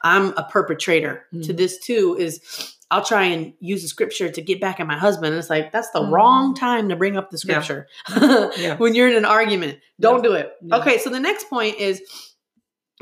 I'm 0.02 0.32
a 0.36 0.44
perpetrator 0.50 1.24
to 1.32 1.38
Mhm. 1.52 1.56
this 1.56 1.78
too. 1.78 2.16
Is 2.18 2.40
I'll 2.90 3.04
try 3.04 3.24
and 3.24 3.52
use 3.58 3.82
the 3.82 3.88
scripture 3.88 4.28
to 4.30 4.40
get 4.40 4.60
back 4.60 4.78
at 4.78 4.86
my 4.86 4.96
husband. 4.96 5.26
And 5.32 5.36
it's 5.36 5.50
like 5.50 5.72
that's 5.72 5.90
the 5.90 6.00
Mhm. 6.00 6.12
wrong 6.12 6.54
time 6.54 6.88
to 6.88 6.96
bring 6.96 7.16
up 7.16 7.30
the 7.30 7.38
scripture 7.38 7.88
Yeah. 8.20 8.76
when 8.76 8.94
you're 8.94 9.08
in 9.08 9.16
an 9.16 9.24
argument. 9.24 9.80
Don't 10.00 10.22
do 10.22 10.32
it. 10.34 10.52
Yeah. 10.62 10.76
Okay, 10.76 10.98
so 10.98 11.10
the 11.10 11.18
next 11.20 11.50
point 11.50 11.78
is 11.80 12.00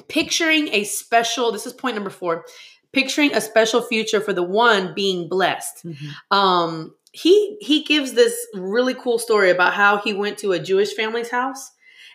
picturing 0.09 0.69
a 0.69 0.85
special. 0.85 1.53
This 1.53 1.67
is 1.67 1.73
point 1.73 1.95
number 1.95 2.11
four. 2.11 2.45
Picturing 2.93 3.35
a 3.35 3.41
special 3.41 3.83
future 3.83 4.21
for 4.21 4.33
the 4.33 4.43
one 4.43 4.95
being 4.95 5.29
blessed 5.29 5.85
Mhm. 5.85 5.97
um 6.31 6.95
he 7.13 7.57
he 7.61 7.83
gives 7.85 8.13
this 8.13 8.35
really 8.55 8.95
cool 8.95 9.19
story 9.19 9.51
about 9.51 9.75
how 9.75 9.99
he 9.99 10.13
went 10.13 10.39
to 10.39 10.53
a 10.53 10.59
jewish 10.59 10.95
family's 10.95 11.29
house 11.31 11.71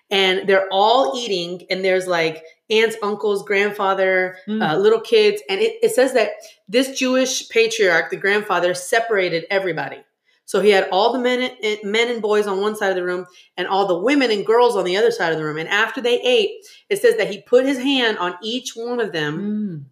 and 0.10 0.48
they're 0.48 0.68
all 0.72 1.14
eating 1.18 1.66
and 1.70 1.84
there's 1.86 2.08
like 2.08 2.44
aunts 2.70 2.96
uncles 3.04 3.44
grandfather 3.44 4.38
Mm. 4.48 4.62
uh, 4.68 4.78
little 4.78 5.00
kids 5.02 5.42
and 5.50 5.60
it, 5.62 5.78
it 5.84 5.92
says 5.92 6.14
that 6.14 6.32
this 6.68 6.98
jewish 6.98 7.48
patriarch 7.50 8.10
the 8.10 8.18
grandfather 8.18 8.74
separated 8.74 9.46
everybody 9.50 9.98
so 10.46 10.62
he 10.62 10.70
had 10.72 10.88
all 10.92 11.14
the 11.14 11.20
men 11.20 11.52
and, 11.64 11.78
men 11.84 12.10
and 12.10 12.22
boys 12.22 12.48
on 12.48 12.60
one 12.62 12.76
side 12.76 12.90
of 12.90 12.96
the 12.96 13.04
room 13.04 13.26
and 13.58 13.68
all 13.68 13.86
the 13.88 13.98
women 14.00 14.32
and 14.32 14.46
girls 14.46 14.76
on 14.76 14.84
the 14.86 14.98
other 14.98 15.12
side 15.12 15.32
of 15.32 15.38
the 15.38 15.44
room 15.46 15.58
and 15.58 15.70
after 15.70 16.02
they 16.02 16.20
ate 16.22 16.52
it 16.90 17.00
says 17.02 17.18
that 17.18 17.30
he 17.30 17.42
put 17.42 17.66
his 17.66 17.78
hand 17.78 18.18
on 18.18 18.34
each 18.44 18.72
one 18.76 19.00
of 19.00 19.12
them 19.12 19.40
Mm. 19.40 19.84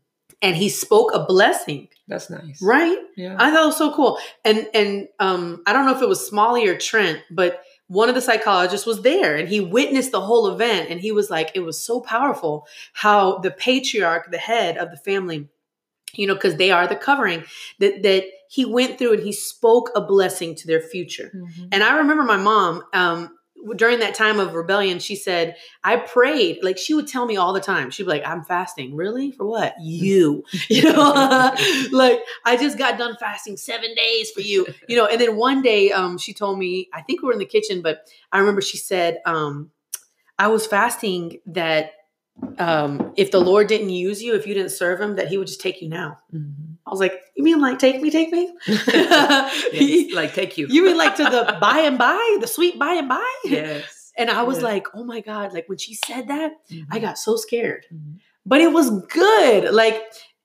and 0.42 0.56
he 0.56 0.70
spoke 0.70 1.12
a 1.14 1.26
blessing 1.26 1.88
That's 2.08 2.30
nice. 2.30 2.60
right 2.62 2.98
Yeah. 3.16 3.36
I 3.40 3.52
thought 3.52 3.64
it 3.64 3.66
was 3.68 3.78
so 3.78 3.92
cool. 3.94 4.20
And 4.46 4.68
and 4.74 5.08
um 5.20 5.62
I 5.66 5.74
don't 5.74 5.86
know 5.86 5.96
if 5.96 6.02
it 6.02 6.08
was 6.10 6.26
Smalley 6.28 6.68
or 6.68 6.78
Trent, 6.78 7.20
but 7.32 7.62
one 7.88 8.10
of 8.10 8.16
the 8.16 8.22
psychologists 8.22 8.86
was 8.86 9.02
there 9.02 9.36
and 9.36 9.48
he 9.48 9.60
witnessed 9.62 10.12
the 10.12 10.22
whole 10.22 10.48
event 10.48 10.90
and 10.90 11.00
he 11.00 11.12
was 11.12 11.30
like 11.30 11.52
it 11.56 11.62
was 11.62 11.82
so 11.82 12.02
powerful 12.02 12.68
how 12.94 13.38
the 13.40 13.52
patriarch, 13.52 14.30
the 14.30 14.38
head 14.38 14.78
of 14.78 14.92
the 14.92 14.98
family, 14.98 15.48
you 16.14 16.28
know, 16.28 16.34
because 16.34 16.58
they 16.58 16.72
are 16.72 16.88
the 16.88 16.96
covering, 16.96 17.44
that 17.80 18.04
that 18.04 18.24
he 18.50 18.66
went 18.66 18.98
through 18.98 19.14
and 19.14 19.24
he 19.24 19.32
spoke 19.32 19.90
a 19.96 20.02
blessing 20.02 20.56
to 20.56 20.68
their 20.68 20.82
future. 20.82 21.32
Mhm. 21.36 21.70
And 21.72 21.84
I 21.84 21.98
remember 21.98 22.24
my 22.24 22.38
mom 22.38 22.84
um 22.94 23.38
during 23.76 24.00
that 24.00 24.16
time 24.16 24.40
of 24.40 24.54
rebellion, 24.54 25.00
she 25.00 25.16
said, 25.16 25.56
I 25.84 25.98
prayed. 25.98 26.60
Like 26.64 26.78
she 26.78 26.94
would 26.94 27.08
tell 27.08 27.26
me 27.26 27.38
all 27.38 27.54
the 27.54 27.60
time. 27.60 27.90
She'd 27.90 28.04
be 28.04 28.10
like, 28.10 28.26
I'm 28.26 28.44
fasting. 28.44 28.96
Really? 28.96 29.32
For 29.32 29.46
what? 29.46 29.76
You. 29.82 30.44
You 30.70 30.84
know, 30.84 31.56
like 31.92 32.22
I 32.46 32.58
just 32.58 32.78
got 32.78 32.98
done 32.98 33.16
fasting 33.20 33.58
seven 33.58 33.94
days 33.96 34.32
for 34.32 34.42
you. 34.42 34.68
You 34.88 34.98
know, 34.98 35.06
and 35.06 35.20
then 35.20 35.36
one 35.38 35.62
day 35.62 35.92
um 35.92 36.18
she 36.18 36.34
told 36.34 36.60
me, 36.60 36.90
I 36.94 37.02
think 37.02 37.22
we 37.22 37.28
were 37.28 37.34
in 37.34 37.40
the 37.40 37.46
kitchen, 37.46 37.82
but 37.82 38.08
I 38.32 38.40
remember 38.40 38.62
she 38.62 38.78
said, 38.78 39.20
um, 39.26 39.72
I 40.40 40.48
was 40.50 40.68
fasting 40.68 41.40
that 41.48 41.92
um 42.60 43.14
if 43.18 43.32
the 43.32 43.40
Lord 43.40 43.68
didn't 43.68 43.90
use 43.92 44.22
you, 44.22 44.36
if 44.36 44.48
you 44.48 44.54
didn't 44.54 44.72
serve 44.72 45.02
him, 45.02 45.16
that 45.16 45.28
he 45.30 45.38
would 45.38 45.48
just 45.48 45.62
take 45.62 45.82
you 45.82 45.90
now. 45.90 46.18
Mhm. 46.34 46.67
I 46.88 46.90
was 46.90 47.00
like, 47.02 47.14
You 47.36 47.44
mean 47.44 47.60
like 47.62 47.78
take 47.80 48.02
me, 48.02 48.10
take 48.10 48.32
me? 48.32 48.56
Yes, 48.68 50.14
like 50.14 50.34
take 50.34 50.58
you. 50.58 50.68
You 50.70 50.86
mean 50.86 50.98
like 50.98 51.16
to 51.18 51.24
the 51.24 51.58
by 51.62 51.80
and 51.80 51.98
by, 51.98 52.38
the 52.40 52.48
sweet 52.48 52.80
by 52.80 52.94
and 52.94 53.10
by? 53.10 53.34
yes. 53.46 54.12
And 54.18 54.30
I 54.32 54.44
was 54.44 54.58
Yeah. 54.60 54.64
like, 54.66 54.88
oh 54.96 55.04
my 55.04 55.20
God, 55.22 55.54
like 55.54 55.68
when 55.70 55.78
she 55.78 55.94
said 55.94 56.28
that, 56.30 56.52
I 56.92 56.98
Mhm. 56.98 57.02
got 57.02 57.18
so 57.18 57.36
scared. 57.36 57.86
Mhm. 57.94 58.20
But 58.46 58.62
it 58.62 58.72
was 58.72 58.90
good. 59.08 59.74
Like 59.74 59.96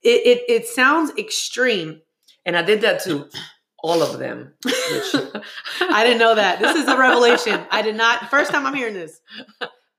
it 0.03 0.21
it, 0.27 0.39
it 0.49 0.67
sounds 0.67 1.13
extreme. 1.17 2.03
And 2.45 2.57
I 2.57 2.63
did 2.63 2.81
that 2.81 3.01
to 3.05 3.29
all 3.79 4.03
of 4.03 4.19
them. 4.19 4.55
Which 4.65 5.15
I 5.81 6.03
didn't 6.05 6.19
know 6.19 6.35
that. 6.35 6.59
This 6.59 6.77
is 6.77 6.89
a 6.89 6.97
revelation. 6.99 7.61
I 7.71 7.83
did 7.83 7.95
not 7.97 8.29
first 8.31 8.51
time 8.51 8.67
I'm 8.67 8.75
hearing 8.75 8.95
this. 8.95 9.21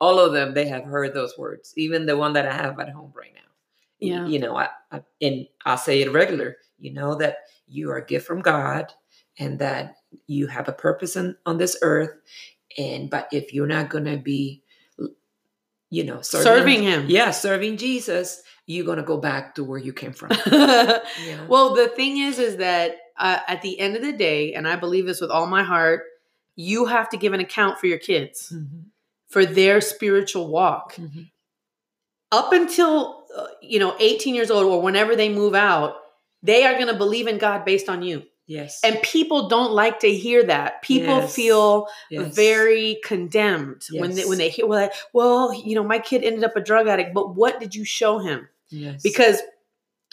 all 0.01 0.19
of 0.19 0.33
them 0.33 0.53
they 0.53 0.67
have 0.67 0.83
heard 0.83 1.13
those 1.13 1.37
words 1.37 1.73
even 1.77 2.05
the 2.05 2.17
one 2.17 2.33
that 2.33 2.45
i 2.45 2.51
have 2.63 2.77
at 2.83 2.89
home 2.89 3.13
right 3.15 3.31
now 3.41 3.49
Yeah. 4.03 4.25
you 4.27 4.39
know 4.39 4.55
I, 4.57 4.69
I 4.91 5.01
and 5.21 5.47
i 5.65 5.75
say 5.75 6.01
it 6.01 6.11
regular 6.11 6.57
you 6.79 6.93
know 6.93 7.15
that 7.15 7.37
you 7.67 7.89
are 7.91 7.97
a 7.97 8.05
gift 8.05 8.27
from 8.27 8.41
god 8.41 8.91
and 9.39 9.59
that 9.59 9.95
you 10.27 10.47
have 10.47 10.67
a 10.67 10.73
purpose 10.73 11.15
on, 11.17 11.35
on 11.45 11.57
this 11.57 11.77
earth 11.81 12.11
and 12.77 13.09
but 13.09 13.27
if 13.31 13.53
you're 13.53 13.67
not 13.67 13.89
gonna 13.89 14.17
be 14.17 14.61
you 15.89 16.03
know 16.03 16.21
Serving 16.21 16.83
him. 16.83 17.05
yeah 17.07 17.31
serving 17.31 17.77
jesus 17.77 18.41
you're 18.65 18.85
gonna 18.85 19.03
go 19.03 19.17
back 19.17 19.55
to 19.55 19.63
where 19.63 19.79
you 19.79 19.93
came 19.93 20.13
from 20.13 20.31
you 20.45 20.51
know? 20.57 21.45
well, 21.47 21.75
the 21.75 21.89
thing 21.89 22.17
is, 22.17 22.39
is 22.39 22.57
that 22.57 22.95
uh, 23.17 23.39
at 23.47 23.61
the 23.61 23.77
end 23.79 23.95
of 23.97 24.01
the 24.01 24.13
day, 24.13 24.53
and 24.53 24.65
I 24.67 24.75
believe 24.77 25.05
this 25.05 25.19
with 25.21 25.29
all 25.29 25.45
my 25.47 25.63
heart, 25.63 26.03
you 26.55 26.85
have 26.85 27.09
to 27.09 27.17
give 27.17 27.33
an 27.33 27.41
account 27.41 27.77
for 27.77 27.87
your 27.87 27.97
kids, 27.99 28.53
Mhm, 28.55 28.85
for 29.27 29.45
their 29.45 29.81
spiritual 29.81 30.47
walk. 30.47 30.95
mhm. 30.95 31.29
up 32.31 32.53
until 32.53 33.22
you 33.61 33.79
know 33.79 33.95
18 33.99 34.35
years 34.35 34.51
old 34.51 34.65
or 34.65 34.81
whenever 34.81 35.15
they 35.15 35.29
move 35.29 35.53
out 35.55 35.95
they 36.41 36.65
are 36.65 36.73
going 36.73 36.87
to 36.87 36.93
believe 36.93 37.27
in 37.27 37.37
god 37.37 37.65
based 37.65 37.89
on 37.89 38.01
you 38.03 38.23
yes 38.47 38.79
and 38.83 39.01
people 39.01 39.47
don't 39.47 39.71
like 39.71 39.99
to 40.01 40.11
hear 40.13 40.43
that 40.43 40.81
people 40.81 41.17
Yes. 41.21 41.35
feel 41.35 41.87
yes. 42.11 42.35
very 42.35 42.99
condemned 43.03 43.81
when 43.91 44.13
they 44.15 44.25
when 44.25 44.37
they 44.37 44.49
hear 44.49 44.67
well, 44.67 44.89
well 45.13 45.53
you 45.53 45.75
know 45.75 45.83
my 45.83 45.99
kid 45.99 46.23
ended 46.23 46.43
up 46.43 46.55
a 46.55 46.61
drug 46.61 46.87
addict 46.87 47.13
but 47.13 47.35
what 47.35 47.59
did 47.59 47.73
you 47.73 47.85
show 47.85 48.19
him 48.19 48.47
yes. 48.69 49.01
because 49.01 49.41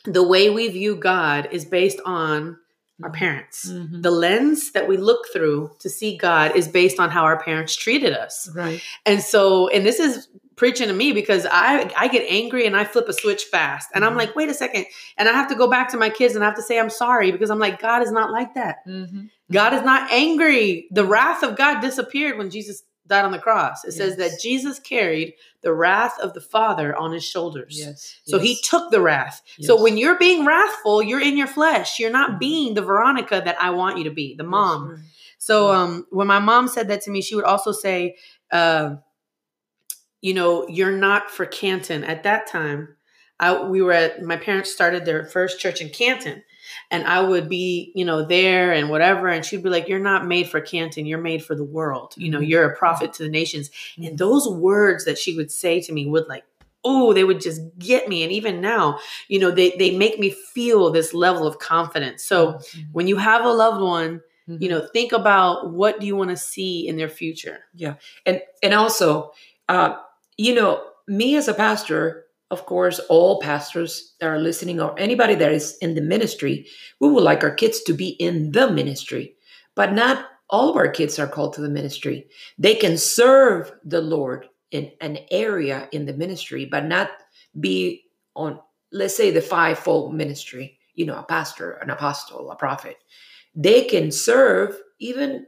the 0.04 0.22
way 0.26 0.48
we 0.50 0.68
view 0.68 0.96
god 0.96 1.48
is 1.52 1.64
based 1.64 2.00
on 2.06 2.56
our 3.02 3.10
Mhm. 3.10 3.14
parents 3.14 3.68
Mhm. 3.68 4.02
the 4.02 4.10
lens 4.10 4.72
that 4.72 4.86
we 4.86 4.96
look 4.96 5.26
through 5.32 5.70
to 5.80 5.88
see 5.90 6.16
god 6.16 6.54
is 6.54 6.68
based 6.68 7.00
on 7.00 7.10
how 7.10 7.22
our 7.24 7.42
parents 7.42 7.74
treated 7.74 8.12
us 8.12 8.48
right 8.54 8.80
and 9.06 9.22
so, 9.22 9.68
and 9.68 9.84
this 9.84 9.98
is 9.98 10.28
preaching 10.60 10.88
to 10.88 10.94
me 10.94 11.10
because 11.12 11.46
I 11.50 11.90
I 11.96 12.06
get 12.08 12.24
angry 12.28 12.66
and 12.66 12.76
I 12.76 12.84
flip 12.84 13.08
a 13.08 13.14
switch 13.14 13.44
fast. 13.44 13.88
And 13.94 14.04
I'm 14.04 14.12
Mhm. 14.12 14.18
like, 14.18 14.36
wait 14.36 14.50
a 14.50 14.54
second. 14.54 14.84
And 15.16 15.26
I 15.28 15.32
have 15.32 15.48
to 15.48 15.54
go 15.54 15.66
back 15.68 15.88
to 15.92 15.96
my 15.96 16.10
kids 16.10 16.34
and 16.34 16.44
I 16.44 16.46
have 16.46 16.56
to 16.56 16.62
say 16.62 16.78
I'm 16.78 16.90
sorry 16.90 17.32
because 17.32 17.50
I'm 17.50 17.58
like, 17.58 17.80
God 17.80 18.02
is 18.02 18.12
not 18.12 18.30
like 18.30 18.52
that. 18.54 18.76
Mhm. 18.86 19.30
God 19.50 19.72
is 19.72 19.82
not 19.82 20.12
angry. 20.12 20.86
The 20.92 21.04
wrath 21.06 21.42
of 21.42 21.56
God 21.56 21.80
disappeared 21.80 22.36
when 22.38 22.50
Jesus 22.50 22.82
died 23.06 23.24
on 23.24 23.32
the 23.32 23.38
cross. 23.38 23.84
It 23.84 23.92
says 23.92 24.16
that 24.18 24.38
Jesus 24.40 24.78
carried 24.78 25.32
the 25.62 25.72
wrath 25.72 26.16
of 26.20 26.34
the 26.34 26.40
Father 26.42 26.94
on 26.94 27.10
his 27.10 27.24
shoulders. 27.24 27.74
yes 27.78 28.16
So 28.26 28.38
he 28.38 28.52
took 28.62 28.90
the 28.90 29.00
wrath. 29.00 29.40
So 29.62 29.80
when 29.82 29.96
you're 29.96 30.18
being 30.18 30.44
wrathful, 30.44 31.02
you're 31.02 31.20
in 31.30 31.36
your 31.38 31.48
flesh. 31.48 31.98
You're 31.98 32.10
not 32.20 32.32
Mhm. 32.32 32.38
being 32.38 32.74
the 32.74 32.82
Veronica 32.82 33.40
that 33.44 33.56
I 33.60 33.70
want 33.70 33.96
you 33.98 34.04
to 34.04 34.10
be, 34.22 34.34
the 34.36 34.44
mom. 34.44 34.80
right. 34.90 34.98
So 35.38 35.72
um, 35.72 36.06
when 36.10 36.26
my 36.26 36.38
mom 36.38 36.68
said 36.68 36.86
that 36.88 37.00
to 37.04 37.10
me, 37.10 37.22
she 37.22 37.34
would 37.34 37.44
also 37.52 37.72
say, 37.72 38.16
uh, 38.52 38.96
"You 40.20 40.34
know, 40.34 40.68
you're 40.68 40.92
not 40.96 41.30
for 41.30 41.46
Canton." 41.46 42.04
At 42.04 42.22
that 42.24 42.46
time, 42.46 42.96
I 43.38 43.62
we 43.62 43.82
were 43.82 43.92
at 43.92 44.22
my 44.22 44.36
parents 44.36 44.72
started 44.72 45.04
their 45.04 45.24
first 45.24 45.60
church 45.60 45.80
in 45.80 45.88
Canton, 45.90 46.42
and 46.90 47.06
I 47.06 47.20
would 47.22 47.48
be, 47.48 47.92
you 47.94 48.04
know, 48.04 48.24
there 48.24 48.72
and 48.72 48.90
whatever, 48.90 49.28
and 49.28 49.44
she'd 49.44 49.62
be 49.62 49.70
like, 49.70 49.88
"You're 49.88 49.98
not 49.98 50.26
made 50.26 50.48
for 50.48 50.60
Canton. 50.60 51.06
You're 51.06 51.18
made 51.20 51.44
for 51.44 51.54
the 51.54 51.64
world. 51.64 52.14
You 52.16 52.30
know, 52.30 52.40
Mhm. 52.40 52.48
you're 52.48 52.64
a 52.70 52.76
prophet 52.76 53.12
to 53.14 53.22
the 53.22 53.28
nations." 53.30 53.70
Mhm. 53.98 54.08
And 54.08 54.18
those 54.18 54.48
words 54.48 55.04
that 55.06 55.18
she 55.18 55.36
would 55.36 55.50
say 55.50 55.80
to 55.80 55.92
me 55.92 56.06
would 56.06 56.28
like. 56.28 56.44
Oh, 56.82 57.12
they 57.12 57.24
would 57.24 57.42
just 57.42 57.60
get 57.78 58.08
me. 58.08 58.22
And 58.22 58.32
even 58.32 58.62
now, 58.62 59.00
you 59.28 59.38
know, 59.38 59.50
they, 59.50 59.72
they 59.78 59.90
make 59.94 60.18
me 60.18 60.30
feel 60.30 60.90
this 60.90 61.12
level 61.12 61.46
of 61.46 61.58
confidence. 61.58 62.24
So 62.24 62.54
Mhm. 62.54 62.86
when 62.92 63.06
you 63.06 63.16
have 63.16 63.44
a 63.44 63.50
loved 63.52 63.82
one, 63.82 64.22
you 64.48 64.56
Mhm. 64.56 64.70
know 64.70 64.86
think 64.92 65.12
about 65.12 65.72
what 65.74 66.00
do 66.00 66.06
you 66.06 66.16
want 66.16 66.30
to 66.30 66.36
see 66.38 66.88
in 66.88 66.96
their 66.96 67.08
future 67.10 67.58
yeah 67.74 67.94
and 68.26 68.40
and 68.64 68.74
also 68.74 69.30
uh 69.68 69.94
you 70.40 70.54
know 70.54 70.82
me 71.06 71.36
as 71.36 71.48
a 71.48 71.54
pastor 71.54 72.24
of 72.50 72.64
course 72.64 72.98
all 73.10 73.40
pastors 73.40 74.14
that 74.20 74.26
are 74.26 74.38
listening 74.38 74.80
or 74.80 74.98
anybody 74.98 75.34
that 75.34 75.52
is 75.52 75.76
in 75.82 75.94
the 75.94 76.00
ministry 76.00 76.66
we 76.98 77.10
would 77.10 77.22
like 77.22 77.44
our 77.44 77.54
kids 77.54 77.82
to 77.82 77.92
be 77.92 78.08
in 78.08 78.50
the 78.52 78.70
ministry 78.70 79.34
but 79.74 79.92
not 79.92 80.26
all 80.48 80.70
of 80.70 80.76
our 80.76 80.88
kids 80.88 81.18
are 81.18 81.28
called 81.28 81.52
to 81.54 81.60
the 81.60 81.68
ministry. 81.68 82.26
They 82.58 82.74
can 82.74 82.96
serve 82.96 83.72
the 83.84 84.00
lord 84.00 84.48
in 84.70 84.90
an 85.00 85.18
area 85.30 85.88
in 85.92 86.06
the 86.06 86.14
ministry 86.14 86.64
but 86.64 86.86
not 86.86 87.10
be 87.58 88.04
on 88.34 88.58
let's 88.92 89.16
say 89.16 89.30
the 89.30 89.42
fivefold 89.42 90.14
ministry 90.14 90.78
you 90.94 91.04
know 91.04 91.18
a 91.18 91.22
pastor 91.22 91.72
an 91.82 91.90
apostle 91.90 92.50
a 92.50 92.56
prophet. 92.56 92.96
They 93.54 93.84
can 93.84 94.10
serve 94.10 94.76
even 95.00 95.46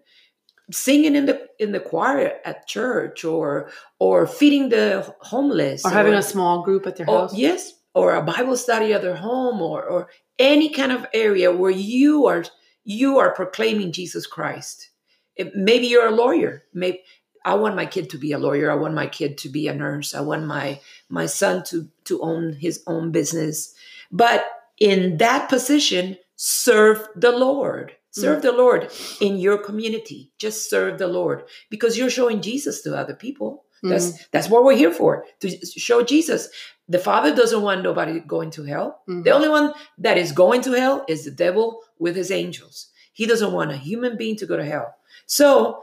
singing 0.70 1.16
in 1.16 1.26
the 1.26 1.48
in 1.58 1.72
the 1.72 1.80
choir 1.80 2.38
at 2.44 2.66
church 2.66 3.24
or 3.24 3.70
or 3.98 4.26
feeding 4.26 4.68
the 4.68 5.14
homeless 5.20 5.84
or 5.84 5.90
having 5.90 6.14
a 6.14 6.22
small 6.22 6.62
group 6.62 6.86
at 6.86 6.96
their 6.96 7.08
oh, 7.08 7.22
house 7.22 7.36
yes 7.36 7.74
or 7.94 8.14
a 8.14 8.22
Bible 8.22 8.56
study 8.56 8.92
at 8.92 9.02
their 9.02 9.16
home 9.16 9.60
or 9.60 9.84
or 9.84 10.08
any 10.38 10.68
kind 10.68 10.92
of 10.92 11.06
area 11.12 11.52
where 11.52 11.70
you 11.70 12.26
are 12.26 12.44
you 12.84 13.18
are 13.18 13.34
proclaiming 13.34 13.92
Jesus 13.92 14.26
Christ. 14.26 14.90
It, 15.36 15.54
maybe 15.54 15.86
you're 15.86 16.08
a 16.08 16.14
lawyer. 16.14 16.64
Maybe 16.74 17.00
I 17.44 17.54
want 17.54 17.76
my 17.76 17.86
kid 17.86 18.10
to 18.10 18.18
be 18.18 18.32
a 18.32 18.38
lawyer. 18.38 18.70
I 18.70 18.74
want 18.74 18.94
my 18.94 19.06
kid 19.06 19.38
to 19.38 19.48
be 19.48 19.68
a 19.68 19.74
nurse. 19.74 20.14
I 20.14 20.20
want 20.20 20.46
my 20.46 20.80
my 21.08 21.26
son 21.26 21.64
to 21.64 21.88
to 22.04 22.20
own 22.22 22.54
his 22.54 22.82
own 22.86 23.12
business. 23.12 23.74
But 24.10 24.44
in 24.78 25.18
that 25.18 25.48
position, 25.48 26.18
serve 26.36 27.08
the 27.14 27.32
Lord. 27.32 27.96
Serve 28.12 28.38
mm. 28.38 28.42
the 28.42 28.52
Lord 28.52 28.92
in 29.20 29.38
your 29.38 29.58
community. 29.58 30.30
Just 30.38 30.70
serve 30.70 30.98
the 30.98 31.08
Lord 31.08 31.44
because 31.70 31.98
you're 31.98 32.10
showing 32.10 32.40
Jesus 32.40 32.82
to 32.82 32.96
other 32.96 33.14
people. 33.14 33.64
That's 33.82 34.12
mm. 34.12 34.26
that's 34.30 34.48
what 34.48 34.64
we're 34.64 34.76
here 34.76 34.92
for 34.92 35.24
to 35.40 35.66
show 35.66 36.02
Jesus. 36.02 36.48
The 36.88 36.98
Father 36.98 37.34
doesn't 37.34 37.62
want 37.62 37.82
nobody 37.82 38.20
going 38.20 38.50
to 38.52 38.64
hell. 38.64 39.02
Mm-hmm. 39.08 39.22
The 39.22 39.30
only 39.30 39.48
one 39.48 39.72
that 39.98 40.18
is 40.18 40.32
going 40.32 40.60
to 40.62 40.72
hell 40.72 41.04
is 41.08 41.24
the 41.24 41.30
devil 41.30 41.80
with 41.98 42.14
his 42.14 42.30
angels. 42.30 42.88
He 43.12 43.26
doesn't 43.26 43.52
want 43.52 43.72
a 43.72 43.76
human 43.76 44.16
being 44.16 44.36
to 44.36 44.46
go 44.46 44.56
to 44.56 44.64
hell. 44.64 44.94
So 45.26 45.82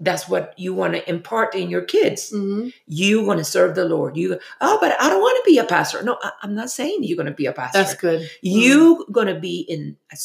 that's 0.00 0.28
what 0.28 0.54
you 0.56 0.74
want 0.74 0.94
to 0.94 1.08
impart 1.08 1.54
in 1.54 1.70
your 1.70 1.82
kids. 1.82 2.32
Mm-hmm. 2.32 2.68
You 2.86 3.24
want 3.24 3.38
to 3.38 3.44
serve 3.44 3.74
the 3.74 3.84
Lord. 3.84 4.16
You, 4.16 4.38
oh, 4.60 4.78
but 4.80 5.00
I 5.00 5.08
don't 5.08 5.20
want 5.20 5.44
to 5.44 5.50
be 5.50 5.58
a 5.58 5.64
pastor. 5.64 6.02
No, 6.02 6.18
I, 6.22 6.32
am 6.44 6.54
not 6.54 6.70
saying 6.70 7.00
you're 7.02 7.16
going 7.16 7.26
to 7.26 7.32
be 7.32 7.46
a 7.46 7.52
pastor. 7.52 7.78
That's 7.78 7.94
good. 7.94 8.30
You're 8.42 8.96
mm-hmm. 8.96 9.12
going 9.12 9.26
to 9.26 9.40
be 9.40 9.60
in 9.60 9.96
a, 10.12 10.16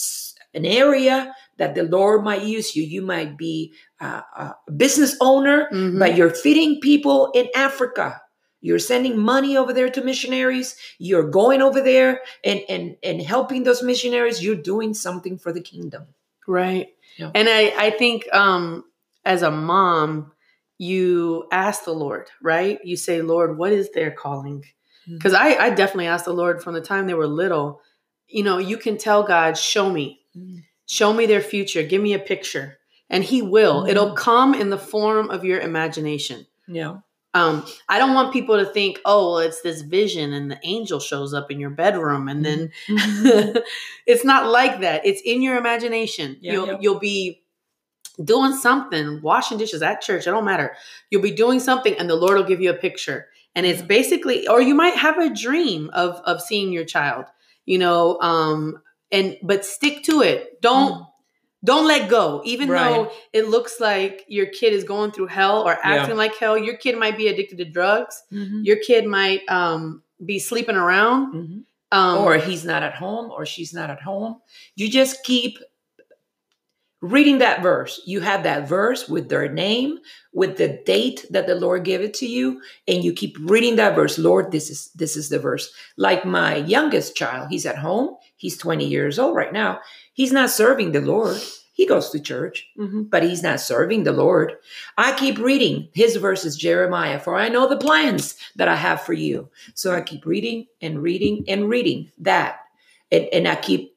an 0.55 0.65
area 0.65 1.33
that 1.57 1.75
the 1.75 1.83
Lord 1.83 2.23
might 2.23 2.43
use 2.43 2.75
you. 2.75 2.83
You 2.83 3.01
might 3.01 3.37
be 3.37 3.73
a 3.99 4.53
business 4.75 5.15
owner, 5.21 5.69
mm-hmm. 5.71 5.99
but 5.99 6.15
you're 6.15 6.29
feeding 6.29 6.79
people 6.81 7.31
in 7.33 7.47
Africa. 7.55 8.21
You're 8.61 8.79
sending 8.79 9.19
money 9.19 9.57
over 9.57 9.73
there 9.73 9.89
to 9.89 10.03
missionaries. 10.03 10.77
You're 10.97 11.29
going 11.29 11.61
over 11.61 11.81
there 11.81 12.21
and 12.45 12.61
and 12.69 12.95
and 13.03 13.21
helping 13.21 13.63
those 13.63 13.83
missionaries. 13.83 14.41
You're 14.41 14.55
doing 14.55 14.93
something 14.93 15.37
for 15.37 15.51
the 15.51 15.61
kingdom. 15.61 16.07
Right. 16.47 16.87
Yeah. 17.17 17.31
And 17.35 17.49
I 17.49 17.73
I 17.77 17.89
think 17.91 18.33
um 18.33 18.85
as 19.25 19.41
a 19.41 19.51
mom, 19.51 20.31
you 20.77 21.47
ask 21.51 21.85
the 21.85 21.93
Lord, 21.93 22.29
right? 22.41 22.79
You 22.83 22.97
say, 22.97 23.21
Lord, 23.21 23.57
what 23.57 23.71
is 23.71 23.91
their 23.91 24.11
calling? 24.11 24.65
Because 25.07 25.33
mm-hmm. 25.33 25.61
I, 25.61 25.67
I 25.67 25.69
definitely 25.69 26.07
asked 26.07 26.25
the 26.25 26.33
Lord 26.33 26.63
from 26.63 26.73
the 26.73 26.81
time 26.81 27.07
they 27.07 27.13
were 27.13 27.27
little. 27.27 27.81
You 28.27 28.43
know, 28.43 28.57
you 28.57 28.77
can 28.77 28.97
tell 28.97 29.23
God, 29.23 29.57
show 29.57 29.89
me, 29.89 30.21
mm-hmm. 30.35 30.59
Show 30.93 31.11
me 31.11 31.25
their 31.25 31.41
future, 31.41 31.81
give 31.81 32.01
me 32.01 32.13
a 32.13 32.19
picture, 32.19 32.77
and 33.09 33.23
He 33.23 33.41
will. 33.41 33.81
Mm-hmm. 33.81 33.89
It'll 33.89 34.13
come 34.13 34.53
in 34.53 34.69
the 34.69 34.77
form 34.77 35.31
of 35.31 35.43
your 35.43 35.59
imagination. 35.59 36.45
Yeah. 36.67 36.97
Um, 37.33 37.65
I 37.89 37.97
don't 37.97 38.13
want 38.13 38.31
people 38.31 38.59
to 38.59 38.65
think, 38.65 38.99
oh, 39.05 39.31
well, 39.31 39.39
it's 39.39 39.61
this 39.61 39.81
vision 39.81 40.33
and 40.33 40.51
the 40.51 40.59
angel 40.61 40.99
shows 40.99 41.33
up 41.33 41.49
in 41.49 41.59
your 41.59 41.71
bedroom, 41.71 42.27
and 42.27 42.45
then 42.45 42.71
mm-hmm. 42.87 43.57
it's 44.05 44.23
not 44.23 44.47
like 44.47 44.81
that. 44.81 45.03
It's 45.03 45.21
in 45.25 45.41
your 45.41 45.57
imagination. 45.57 46.37
Yeah, 46.41 46.53
you'll, 46.53 46.67
yeah. 46.67 46.77
you'll 46.79 46.99
be 46.99 47.41
doing 48.23 48.55
something, 48.55 49.19
washing 49.23 49.57
dishes 49.57 49.81
at 49.81 50.01
church, 50.01 50.27
it 50.27 50.31
don't 50.31 50.45
matter. 50.45 50.75
You'll 51.09 51.23
be 51.23 51.31
doing 51.31 51.59
something 51.59 51.95
and 51.97 52.07
the 52.07 52.15
Lord 52.15 52.37
will 52.37 52.43
give 52.43 52.61
you 52.61 52.69
a 52.69 52.75
picture. 52.75 53.27
And 53.55 53.65
it's 53.65 53.81
basically, 53.81 54.47
or 54.47 54.61
you 54.61 54.75
might 54.75 54.95
have 54.95 55.17
a 55.17 55.33
dream 55.33 55.89
of 55.93 56.21
of 56.25 56.39
seeing 56.39 56.71
your 56.71 56.85
child, 56.85 57.25
you 57.65 57.79
know, 57.79 58.19
um, 58.19 58.79
and 59.13 59.37
but 59.41 59.63
stick 59.63 60.03
to 60.03 60.21
it. 60.21 60.61
Don't 60.61 60.93
mm. 60.93 61.07
don't 61.63 61.87
let 61.87 62.09
go. 62.09 62.41
Even 62.43 62.67
right. 62.67 62.89
though 62.89 63.11
it 63.31 63.47
looks 63.47 63.79
like 63.79 64.25
your 64.27 64.47
kid 64.47 64.73
is 64.73 64.83
going 64.83 65.11
through 65.11 65.27
hell 65.27 65.61
or 65.61 65.77
acting 65.83 66.09
yeah. 66.09 66.15
like 66.15 66.35
hell, 66.35 66.57
your 66.57 66.75
kid 66.75 66.97
might 66.97 67.15
be 67.15 67.27
addicted 67.27 67.59
to 67.59 67.65
drugs. 67.65 68.21
Mm-hmm. 68.33 68.63
Your 68.63 68.77
kid 68.77 69.05
might 69.05 69.47
um, 69.47 70.03
be 70.25 70.39
sleeping 70.39 70.75
around. 70.75 71.33
Mm-hmm. 71.33 71.59
Um, 71.91 72.17
or 72.23 72.37
he's 72.37 72.65
not 72.65 72.81
at 72.81 72.95
home 72.95 73.29
or 73.29 73.45
she's 73.45 73.71
not 73.71 73.91
at 73.91 74.01
home. 74.01 74.41
You 74.75 74.89
just 74.89 75.23
keep 75.23 75.59
reading 77.03 77.39
that 77.39 77.61
verse, 77.61 78.01
you 78.05 78.21
have 78.21 78.43
that 78.43 78.67
verse 78.67 79.09
with 79.09 79.27
their 79.27 79.51
name, 79.51 79.99
with 80.31 80.57
the 80.57 80.81
date 80.85 81.25
that 81.29 81.47
the 81.47 81.53
Lord 81.53 81.83
gave 81.83 81.99
it 81.99 82.13
to 82.15 82.25
you, 82.25 82.61
and 82.87 83.03
you 83.03 83.11
keep 83.11 83.35
reading 83.41 83.75
that 83.75 83.93
verse. 83.93 84.17
Lord, 84.17 84.51
this 84.53 84.69
is 84.69 84.89
this 84.95 85.17
is 85.17 85.27
the 85.27 85.37
verse. 85.37 85.71
Like 85.97 86.25
my 86.25 86.55
youngest 86.55 87.15
child, 87.15 87.49
he's 87.49 87.65
at 87.65 87.77
home. 87.77 88.15
He's 88.43 88.57
20 88.57 88.85
years 88.85 89.17
old 89.17 89.37
right 89.37 89.53
now. 89.53 89.79
He's 90.11 90.33
not 90.33 90.49
serving 90.49 90.91
the 90.91 90.99
Lord. 90.99 91.41
He 91.71 91.85
goes 91.85 92.09
to 92.09 92.19
church, 92.19 92.67
mm-hmm. 92.77 93.03
but 93.03 93.23
he's 93.23 93.41
not 93.41 93.61
serving 93.61 94.03
the 94.03 94.11
Lord. 94.11 94.57
I 94.97 95.13
keep 95.13 95.37
reading 95.37 95.87
his 95.93 96.17
verses, 96.17 96.57
Jeremiah, 96.57 97.21
for 97.21 97.37
I 97.37 97.47
know 97.47 97.69
the 97.69 97.77
plans 97.77 98.35
that 98.57 98.67
I 98.67 98.75
have 98.75 99.01
for 99.01 99.13
you. 99.13 99.49
So 99.75 99.95
I 99.95 100.01
keep 100.01 100.25
reading 100.25 100.65
and 100.81 101.01
reading 101.01 101.45
and 101.47 101.69
reading 101.69 102.11
that. 102.17 102.59
And, 103.13 103.29
and 103.31 103.47
I 103.47 103.55
keep 103.55 103.95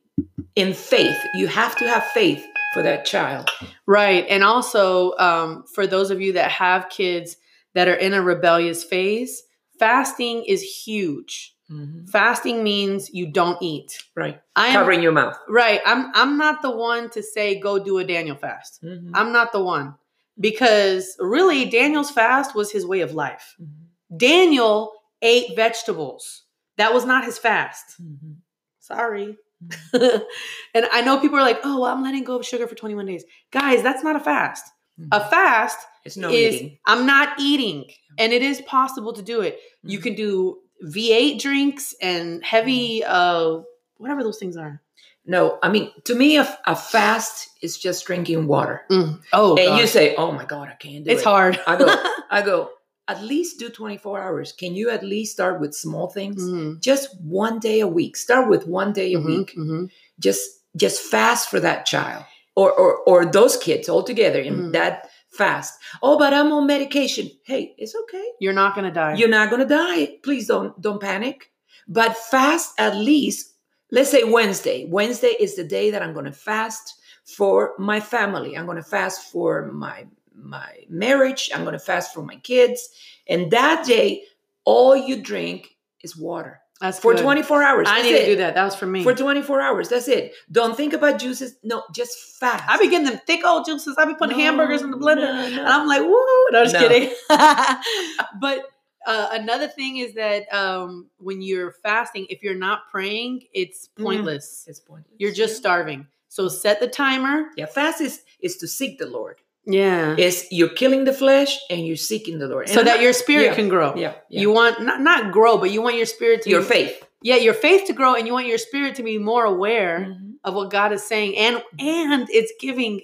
in 0.54 0.74
faith. 0.74 1.18
You 1.35 1.48
have 1.48 1.76
to 1.78 1.88
have 1.88 2.04
faith 2.14 2.46
for 2.72 2.85
that 2.85 3.04
child. 3.04 3.50
Right. 3.85 4.24
And 4.28 4.44
also, 4.44 5.16
um, 5.18 5.64
for 5.74 5.88
those 5.88 6.12
of 6.12 6.20
you 6.20 6.35
that 6.35 6.52
have 6.52 6.88
kids 6.88 7.37
that 7.74 7.88
are 7.88 7.94
in 7.94 8.14
a 8.14 8.22
rebellious 8.22 8.85
phase, 8.85 9.42
fasting 9.76 10.44
is 10.44 10.62
huge. 10.62 11.55
Mm-hmm. 11.70 12.07
Fasting 12.07 12.62
means 12.62 13.12
you 13.12 13.26
don't 13.26 13.61
eat. 13.61 14.05
Right. 14.14 14.40
I'm, 14.55 14.72
Covering 14.72 15.02
your 15.02 15.12
mouth. 15.12 15.38
Right. 15.48 15.81
I'm 15.85 16.12
I'm 16.14 16.38
not 16.38 16.62
the 16.62 16.70
one 16.70 17.11
to 17.11 17.22
say 17.22 17.59
go 17.59 17.83
do 17.83 17.98
a 17.98 18.05
Daniel 18.05 18.37
fast. 18.37 18.83
Mm-hmm. 18.83 19.14
I'm 19.14 19.33
not 19.33 19.52
the 19.52 19.62
one. 19.62 19.94
Because 20.38 21.16
really 21.18 21.64
Daniel's 21.64 22.11
fast 22.11 22.55
was 22.55 22.70
his 22.70 22.87
way 22.87 23.00
of 23.00 23.14
life. 23.14 23.57
Mm-hmm. 23.61 24.16
Daniel 24.16 24.92
ate 25.22 25.57
vegetables. 25.57 26.44
That 26.76 26.92
was 26.92 27.05
not 27.05 27.24
his 27.24 27.38
fast. 27.38 28.00
Mm-hmm. 28.00 28.33
Sorry. 28.81 29.37
and 29.94 30.87
I 30.92 31.00
know 31.00 31.18
people 31.18 31.38
are 31.38 31.42
like, 31.42 31.61
oh, 31.64 31.81
well, 31.81 31.90
I'm 31.90 32.02
letting 32.02 32.24
go 32.24 32.37
of 32.37 32.46
sugar 32.46 32.66
for 32.66 32.74
21 32.74 33.07
days. 33.07 33.24
Guys, 33.50 33.83
that's 33.83 34.05
not 34.05 34.14
a 34.14 34.20
fast. 34.20 34.64
Mm-hmm. 35.00 35.09
A 35.12 35.29
fast 35.29 35.79
it's 36.05 36.16
no 36.16 36.31
is 36.31 36.55
eating. 36.55 36.79
I'm 36.87 37.07
not 37.07 37.40
eating. 37.40 37.87
And 38.18 38.33
it 38.33 38.42
is 38.42 38.61
possible 38.62 39.12
to 39.14 39.22
do 39.22 39.40
it. 39.40 39.55
Mm-hmm. 39.55 39.88
You 39.88 39.98
can 39.98 40.14
do 40.14 40.59
V8 40.84 41.40
drinks 41.40 41.94
and 42.00 42.44
heavy, 42.44 43.00
mm-hmm. 43.00 43.12
uh, 43.12 43.62
whatever 43.96 44.22
those 44.22 44.38
things 44.38 44.56
are. 44.56 44.82
No, 45.28 45.58
I 45.62 45.70
mean, 45.70 45.90
to 46.04 46.14
me, 46.14 46.36
a, 46.36 46.58
a 46.66 46.76
fast 46.76 47.48
is 47.60 47.76
just 47.76 48.06
drinking 48.06 48.46
water. 48.46 48.82
Mm. 48.88 49.20
Oh, 49.32 49.56
and 49.56 49.66
God. 49.68 49.80
you 49.80 49.86
say, 49.88 50.14
"Oh 50.14 50.30
my 50.30 50.44
God, 50.44 50.68
I 50.68 50.74
can't 50.74 51.04
do 51.04 51.10
it's 51.10 51.14
it." 51.14 51.14
It's 51.14 51.24
hard. 51.24 51.60
I 51.66 51.76
go, 51.76 52.04
I 52.30 52.42
go 52.42 52.70
at 53.08 53.22
least 53.22 53.58
do 53.58 53.68
24 53.68 54.20
hours. 54.20 54.52
Can 54.52 54.74
you 54.74 54.90
at 54.90 55.04
least 55.04 55.32
start 55.32 55.60
with 55.60 55.74
small 55.74 56.08
things? 56.08 56.42
Mm-hmm. 56.42 56.80
Just 56.80 57.20
one 57.20 57.58
day 57.58 57.80
a 57.80 57.88
week. 57.88 58.16
Start 58.16 58.48
with 58.48 58.66
one 58.66 58.92
day 58.92 59.14
a 59.14 59.18
mm-hmm, 59.18 59.26
week. 59.26 59.54
Mm-hmm. 59.56 59.86
Just 60.20 60.48
just 60.76 61.02
fast 61.02 61.48
for 61.48 61.58
that 61.60 61.86
child 61.86 62.24
or 62.54 62.72
or 62.72 62.98
or 63.06 63.24
those 63.24 63.56
kids 63.56 63.88
all 63.88 64.02
together 64.02 64.40
in 64.40 64.54
mm-hmm. 64.54 64.70
that 64.72 65.08
fast. 65.37 65.79
Oh, 66.03 66.18
but 66.18 66.33
I'm 66.33 66.53
on 66.53 66.66
medication. 66.66 67.31
Hey, 67.44 67.75
it's 67.79 67.94
okay. 67.94 68.25
You're 68.40 68.53
not 68.53 68.75
going 68.75 68.87
to 68.87 68.92
die. 68.92 69.14
You're 69.14 69.29
not 69.29 69.51
going 69.51 69.62
to 69.62 69.68
die. 69.68 70.18
Please 70.22 70.46
don't 70.46 70.81
don't 70.81 71.01
panic. 71.01 71.53
But 71.88 72.16
fast 72.16 72.75
at 72.79 72.96
least 72.96 73.57
let's 73.90 74.11
say 74.11 74.25
Wednesday. 74.25 74.87
Wednesday 74.87 75.35
is 75.38 75.57
the 75.57 75.64
day 75.64 75.90
that 75.90 76.03
I'm 76.03 76.12
going 76.12 76.25
to 76.27 76.33
fast 76.33 77.01
for 77.25 77.75
my 77.79 78.01
family. 78.01 78.57
I'm 78.57 78.66
going 78.66 78.77
to 78.77 78.83
fast 78.83 79.31
for 79.31 79.70
my 79.72 80.07
my 80.35 80.85
marriage. 80.88 81.51
I'm 81.55 81.62
going 81.62 81.72
to 81.72 81.79
fast 81.79 82.12
for 82.12 82.22
my 82.22 82.37
kids. 82.37 82.88
And 83.27 83.51
that 83.51 83.87
day, 83.87 84.25
all 84.64 84.94
you 84.94 85.22
drink 85.22 85.77
is 86.03 86.16
water. 86.16 86.61
That's 86.80 86.98
for 86.98 87.14
good. 87.14 87.22
24 87.22 87.62
hours. 87.62 87.86
I 87.90 88.02
need 88.02 88.14
it. 88.14 88.20
to 88.20 88.26
do 88.26 88.36
that. 88.36 88.54
That 88.54 88.64
was 88.64 88.76
for 88.76 88.86
me. 88.86 89.02
For 89.02 89.14
24 89.14 89.60
hours. 89.60 89.88
That's 89.88 90.08
it. 90.08 90.34
Don't 90.52 90.76
think 90.76 90.92
about 90.92 91.18
juices. 91.18 91.56
No, 91.62 91.82
just 91.94 92.38
fast. 92.38 92.64
I 92.68 92.76
be 92.76 92.90
getting 92.90 93.06
them 93.06 93.20
thick 93.26 93.44
old 93.46 93.64
juices. 93.64 93.96
I 93.98 94.04
be 94.04 94.14
putting 94.14 94.36
no, 94.36 94.44
hamburgers 94.44 94.82
in 94.82 94.90
the 94.90 94.98
blender. 94.98 95.22
No, 95.22 95.48
no. 95.48 95.60
And 95.60 95.68
I'm 95.68 95.86
like, 95.86 96.02
woo. 96.02 96.46
No, 96.50 96.64
just 96.64 96.74
no. 96.74 96.86
kidding. 96.86 97.14
but 98.40 98.66
uh, 99.06 99.28
another 99.32 99.68
thing 99.68 99.98
is 99.98 100.14
that 100.14 100.52
um, 100.52 101.08
when 101.18 101.40
you're 101.40 101.70
fasting, 101.70 102.26
if 102.28 102.42
you're 102.42 102.54
not 102.54 102.90
praying, 102.90 103.44
it's 103.54 103.88
mm. 103.98 104.04
pointless. 104.04 104.64
Mm, 104.66 104.70
it's 104.70 104.80
pointless. 104.80 105.14
You're 105.18 105.32
just 105.32 105.56
starving. 105.56 106.06
So 106.28 106.48
set 106.48 106.80
the 106.80 106.88
timer. 106.88 107.46
Yeah, 107.56 107.66
fast 107.66 108.02
is, 108.02 108.22
is 108.40 108.58
to 108.58 108.68
seek 108.68 108.98
the 108.98 109.06
Lord. 109.06 109.40
Yeah. 109.66 110.14
It's 110.16 110.50
you're 110.50 110.68
killing 110.68 111.05
the 111.05 111.12
flesh 111.12 111.59
and 111.70 111.87
you're 111.87 111.96
seeking 111.96 112.38
the 112.38 112.46
Lord. 112.46 112.68
And 112.68 112.74
so 112.74 112.85
that 112.85 113.00
your 113.00 113.12
spirit 113.12 113.46
yeah, 113.46 113.55
can 113.55 113.68
grow. 113.68 113.94
Yeah, 113.96 114.14
yeah, 114.29 114.40
You 114.40 114.52
want 114.52 114.83
not 114.83 115.00
not 115.00 115.33
grow, 115.33 115.59
but 115.59 115.70
you 115.70 115.83
want 115.83 115.96
your 115.96 116.07
spirit 116.07 116.42
to 116.42 116.50
your 116.50 116.62
be, 116.62 116.68
faith. 116.68 117.07
Yeah, 117.22 117.37
your 117.37 117.55
faith 117.55 117.87
to 117.87 117.92
grow 117.92 118.14
and 118.14 118.26
you 118.26 118.33
want 118.33 118.46
your 118.46 118.59
spirit 118.59 118.94
to 118.96 119.02
be 119.02 119.18
more 119.18 119.44
aware 119.44 120.00
mm-hmm. 120.00 120.33
of 120.44 120.55
what 120.55 120.70
God 120.70 120.92
is 120.92 121.02
saying. 121.02 121.37
And 121.37 121.62
and 121.79 122.29
it's 122.31 122.52
giving 122.61 123.00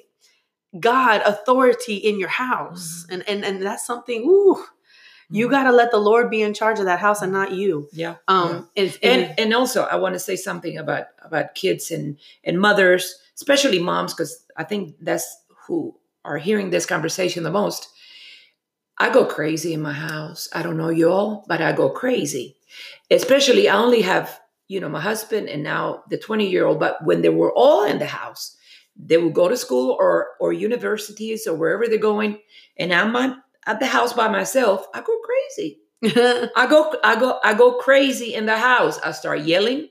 God 0.78 1.22
authority 1.22 1.96
in 1.96 2.18
your 2.18 2.28
house. 2.28 3.04
Mm-hmm. 3.04 3.12
And 3.12 3.28
and 3.28 3.44
and 3.44 3.62
that's 3.62 3.84
something 3.84 4.22
ooh 4.22 4.64
you 5.32 5.46
mm-hmm. 5.46 5.54
got 5.54 5.64
to 5.64 5.72
let 5.72 5.90
the 5.90 5.98
Lord 5.98 6.30
be 6.30 6.42
in 6.42 6.52
charge 6.52 6.78
of 6.78 6.84
that 6.84 7.00
house 7.00 7.22
and 7.22 7.32
not 7.32 7.52
you. 7.52 7.88
Yeah. 7.92 8.16
Um. 8.28 8.68
Yeah. 8.76 8.82
And, 8.84 8.98
and 9.02 9.40
and 9.40 9.54
also, 9.54 9.84
I 9.84 9.96
want 9.96 10.14
to 10.14 10.18
say 10.18 10.36
something 10.36 10.76
about 10.76 11.06
about 11.22 11.54
kids 11.54 11.90
and 11.90 12.18
and 12.44 12.60
mothers, 12.60 13.18
especially 13.36 13.78
moms, 13.78 14.12
because 14.12 14.44
I 14.56 14.64
think 14.64 14.94
that's 15.00 15.34
who 15.66 15.96
are 16.24 16.38
hearing 16.38 16.70
this 16.70 16.86
conversation 16.86 17.42
the 17.42 17.50
most, 17.50 17.88
I 18.98 19.10
go 19.10 19.24
crazy 19.24 19.74
in 19.74 19.82
my 19.82 19.92
house. 19.92 20.48
I 20.52 20.62
don't 20.62 20.76
know 20.76 20.90
y'all, 20.90 21.44
but 21.48 21.60
I 21.60 21.72
go 21.72 21.90
crazy. 21.90 22.56
Especially, 23.10 23.68
I 23.68 23.76
only 23.76 24.02
have, 24.02 24.40
you 24.68 24.80
know, 24.80 24.88
my 24.88 25.00
husband 25.00 25.48
and 25.48 25.62
now 25.62 26.04
the 26.08 26.18
20 26.18 26.48
year 26.48 26.66
old, 26.66 26.78
but 26.78 27.04
when 27.04 27.22
they 27.22 27.28
were 27.28 27.52
all 27.52 27.84
in 27.84 27.98
the 27.98 28.06
house, 28.06 28.56
they 28.96 29.16
would 29.16 29.34
go 29.34 29.48
to 29.48 29.56
school 29.56 29.96
or 29.98 30.28
or 30.38 30.52
universities 30.52 31.46
or 31.46 31.54
wherever 31.54 31.88
they're 31.88 31.98
going, 31.98 32.38
and 32.78 32.92
I'm 32.92 33.16
at 33.66 33.80
the 33.80 33.86
house 33.86 34.12
by 34.12 34.28
myself. 34.28 34.86
I 34.94 35.00
go 35.00 35.18
crazy. 35.24 35.80
I 36.56 36.66
go, 36.68 36.94
I 37.02 37.18
go, 37.18 37.38
I 37.42 37.54
go 37.54 37.78
crazy 37.78 38.34
in 38.34 38.46
the 38.46 38.56
house. 38.58 38.98
I 39.00 39.12
start 39.12 39.40
yelling 39.40 39.88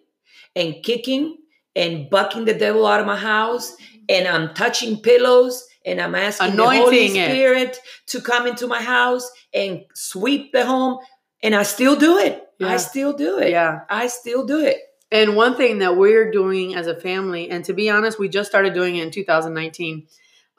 and 0.56 0.76
kicking 0.84 1.38
and 1.76 2.10
bucking 2.10 2.46
the 2.46 2.54
devil 2.54 2.86
out 2.86 3.00
of 3.00 3.08
my 3.08 3.18
house, 3.18 3.76
and 4.08 4.28
I'm 4.28 4.54
touching 4.54 5.02
pillows 5.02 5.68
and 5.86 6.00
I'm 6.00 6.16
asking 6.16 6.54
Anointing 6.54 6.80
the 6.80 6.84
Holy 6.84 7.10
Spirit 7.10 7.70
it. 7.70 7.80
to 8.08 8.22
come 8.22 8.48
into 8.48 8.68
my 8.68 8.82
house 8.82 9.30
and 9.54 9.84
sweep 9.94 10.52
the 10.52 10.66
home. 10.66 11.00
And 11.44 11.56
I 11.56 11.64
still 11.64 11.96
do 11.96 12.20
it. 12.20 12.48
Yeah. 12.60 12.68
I 12.68 12.78
still 12.78 13.14
do 13.14 13.40
it. 13.40 13.50
Yeah. 13.50 13.82
I 13.90 14.08
still 14.08 14.46
do 14.46 14.64
it. 14.64 14.78
And 15.12 15.36
one 15.36 15.58
thing 15.58 15.80
that 15.80 15.98
we're 15.98 16.32
doing 16.32 16.76
as 16.76 16.88
a 16.88 16.96
family, 16.96 17.50
and 17.50 17.66
to 17.66 17.74
be 17.74 17.90
honest, 17.90 18.18
we 18.18 18.30
just 18.30 18.50
started 18.50 18.74
doing 18.74 18.96
it 18.96 19.04
in 19.04 19.12
2019, 19.12 20.08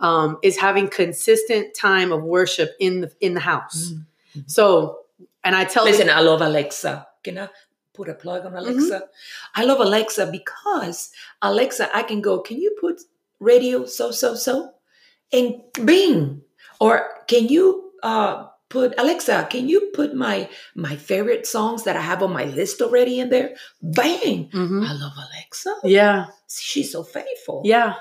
um, 0.00 0.38
is 0.42 0.58
having 0.58 0.88
consistent 0.88 1.74
time 1.74 2.12
of 2.12 2.22
worship 2.22 2.72
in 2.78 3.00
the 3.02 3.12
in 3.20 3.35
the 3.35 3.40
house. 3.40 3.92
Mm-hmm. 3.92 4.40
So, 4.46 4.98
and 5.42 5.56
I 5.56 5.64
tell 5.64 5.85
listen, 5.85 6.11
I 6.11 6.20
love 6.20 6.42
Alexa. 6.42 7.06
Can 7.22 7.38
I 7.38 7.48
put 7.94 8.08
a 8.08 8.14
plug 8.14 8.44
on 8.44 8.54
Alexa? 8.54 8.96
Mm-hmm. 8.96 9.61
I 9.61 9.64
love 9.64 9.80
Alexa 9.80 10.26
because 10.26 11.12
Alexa, 11.40 11.96
I 11.96 12.02
can 12.02 12.20
go. 12.20 12.40
Can 12.40 12.61
you 12.61 12.76
put 12.78 13.02
radio 13.40 13.87
so 13.87 14.11
so 14.11 14.35
so? 14.35 14.74
And 15.33 15.61
Bing, 15.85 16.42
or 16.81 17.07
can 17.27 17.49
you 17.49 17.92
uh, 18.03 18.47
put 18.68 18.95
Alexa? 18.99 19.49
Can 19.51 19.68
you 19.68 19.90
put 19.95 20.14
my 20.14 20.49
my 20.75 20.97
favorite 20.97 21.47
songs 21.47 21.85
that 21.85 21.97
I 21.97 22.01
have 22.01 22.23
on 22.23 22.33
my 22.33 22.45
list 22.45 22.81
already 22.83 23.21
in 23.21 23.31
there? 23.31 23.55
Bang! 23.81 24.51
Mm-hmm. 24.51 24.83
I 24.83 24.92
love 24.92 25.12
Alexa. 25.16 25.75
Yeah, 25.85 26.27
she's 26.49 26.92
so 26.92 27.03
faithful. 27.03 27.62
Yeah. 27.64 27.95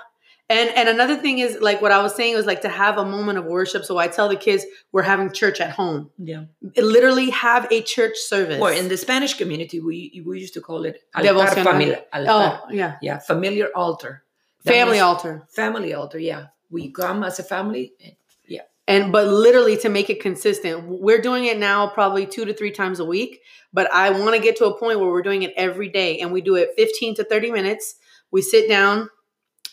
And, 0.49 0.69
and 0.75 0.89
another 0.89 1.15
thing 1.15 1.39
is 1.39 1.59
like 1.61 1.81
what 1.81 1.93
I 1.93 2.03
was 2.03 2.13
saying 2.13 2.35
was 2.35 2.45
like 2.45 2.61
to 2.63 2.67
have 2.67 2.97
a 2.97 3.05
moment 3.05 3.37
of 3.37 3.45
worship. 3.45 3.85
So 3.85 3.97
I 3.97 4.09
tell 4.09 4.27
the 4.27 4.35
kids 4.35 4.65
we're 4.91 5.01
having 5.01 5.31
church 5.31 5.61
at 5.61 5.71
home. 5.71 6.09
Yeah, 6.17 6.43
literally 6.75 7.29
have 7.29 7.71
a 7.71 7.81
church 7.81 8.17
service. 8.17 8.59
Or 8.59 8.69
in 8.69 8.89
the 8.89 8.97
Spanish 8.97 9.35
community, 9.35 9.79
we 9.79 10.21
we 10.25 10.41
used 10.41 10.53
to 10.55 10.61
call 10.61 10.83
it 10.83 10.99
altar 11.15 11.63
familiar. 11.63 12.01
Oh, 12.13 12.65
yeah, 12.69 12.97
yeah, 13.01 13.19
familiar 13.19 13.69
altar, 13.73 14.23
family 14.65 14.99
altar, 14.99 15.47
family 15.47 15.93
altar. 15.93 16.19
Yeah, 16.19 16.47
we 16.71 16.91
come 16.91 17.23
as 17.23 17.39
a 17.39 17.43
family. 17.43 17.93
And, 18.03 18.15
yeah. 18.47 18.61
And 18.87 19.11
but 19.11 19.27
literally 19.27 19.77
to 19.77 19.89
make 19.89 20.09
it 20.09 20.21
consistent, 20.21 20.87
we're 20.87 21.21
doing 21.21 21.45
it 21.45 21.57
now 21.57 21.87
probably 21.87 22.25
two 22.25 22.45
to 22.45 22.53
three 22.53 22.71
times 22.71 22.99
a 22.99 23.05
week. 23.05 23.41
But 23.73 23.91
I 23.93 24.09
want 24.09 24.35
to 24.35 24.41
get 24.41 24.57
to 24.57 24.65
a 24.65 24.77
point 24.77 24.99
where 24.99 25.09
we're 25.09 25.21
doing 25.21 25.43
it 25.43 25.53
every 25.55 25.89
day, 25.89 26.19
and 26.19 26.31
we 26.31 26.41
do 26.41 26.55
it 26.55 26.71
15 26.75 27.15
to 27.15 27.23
30 27.23 27.51
minutes. 27.51 27.95
We 28.31 28.41
sit 28.41 28.67
down. 28.67 29.09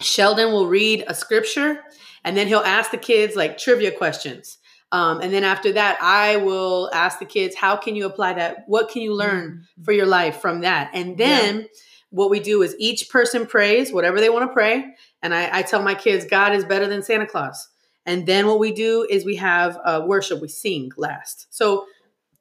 Sheldon 0.01 0.53
will 0.53 0.69
read 0.69 1.05
a 1.09 1.15
scripture, 1.15 1.81
and 2.23 2.37
then 2.37 2.47
he'll 2.47 2.61
ask 2.61 2.93
the 2.93 2.99
kids 2.99 3.35
like 3.35 3.59
trivia 3.59 3.91
questions. 3.91 4.59
Um, 4.91 5.21
and 5.21 5.33
then 5.33 5.45
after 5.45 5.73
that, 5.73 5.99
I 6.01 6.37
will 6.37 6.91
ask 6.93 7.19
the 7.19 7.27
kids, 7.27 7.55
how 7.55 7.77
can 7.77 7.95
you 7.95 8.07
apply 8.07 8.35
that? 8.35 8.65
What 8.67 8.89
can 8.89 9.03
you 9.03 9.15
learn 9.15 9.51
mm-hmm. 9.51 9.83
for 9.85 9.93
your 9.93 10.07
life 10.07 10.41
from 10.41 10.61
that? 10.63 10.91
And 10.95 11.19
then 11.19 11.61
yeah. 11.61 11.67
what 12.11 12.31
we 12.31 12.41
do 12.41 12.63
is 12.63 12.75
each 12.79 13.11
person 13.11 13.47
prays 13.47 13.93
whatever 13.93 14.21
they 14.21 14.31
want 14.31 14.49
to 14.49 14.53
pray. 14.53 14.87
And 15.23 15.35
I, 15.35 15.59
I, 15.59 15.63
tell 15.63 15.83
my 15.83 15.95
kids, 15.95 16.25
God 16.25 16.55
is 16.55 16.65
better 16.65 16.87
than 16.87 17.03
Santa 17.03 17.27
Claus. 17.27 17.69
And 18.07 18.27
then 18.27 18.47
what 18.47 18.59
we 18.59 18.73
do 18.73 19.07
is 19.11 19.25
we 19.25 19.37
have 19.37 19.79
uh, 19.85 20.03
worship, 20.07 20.41
we 20.41 20.49
sing 20.49 20.91
last. 20.97 21.47
So 21.51 21.87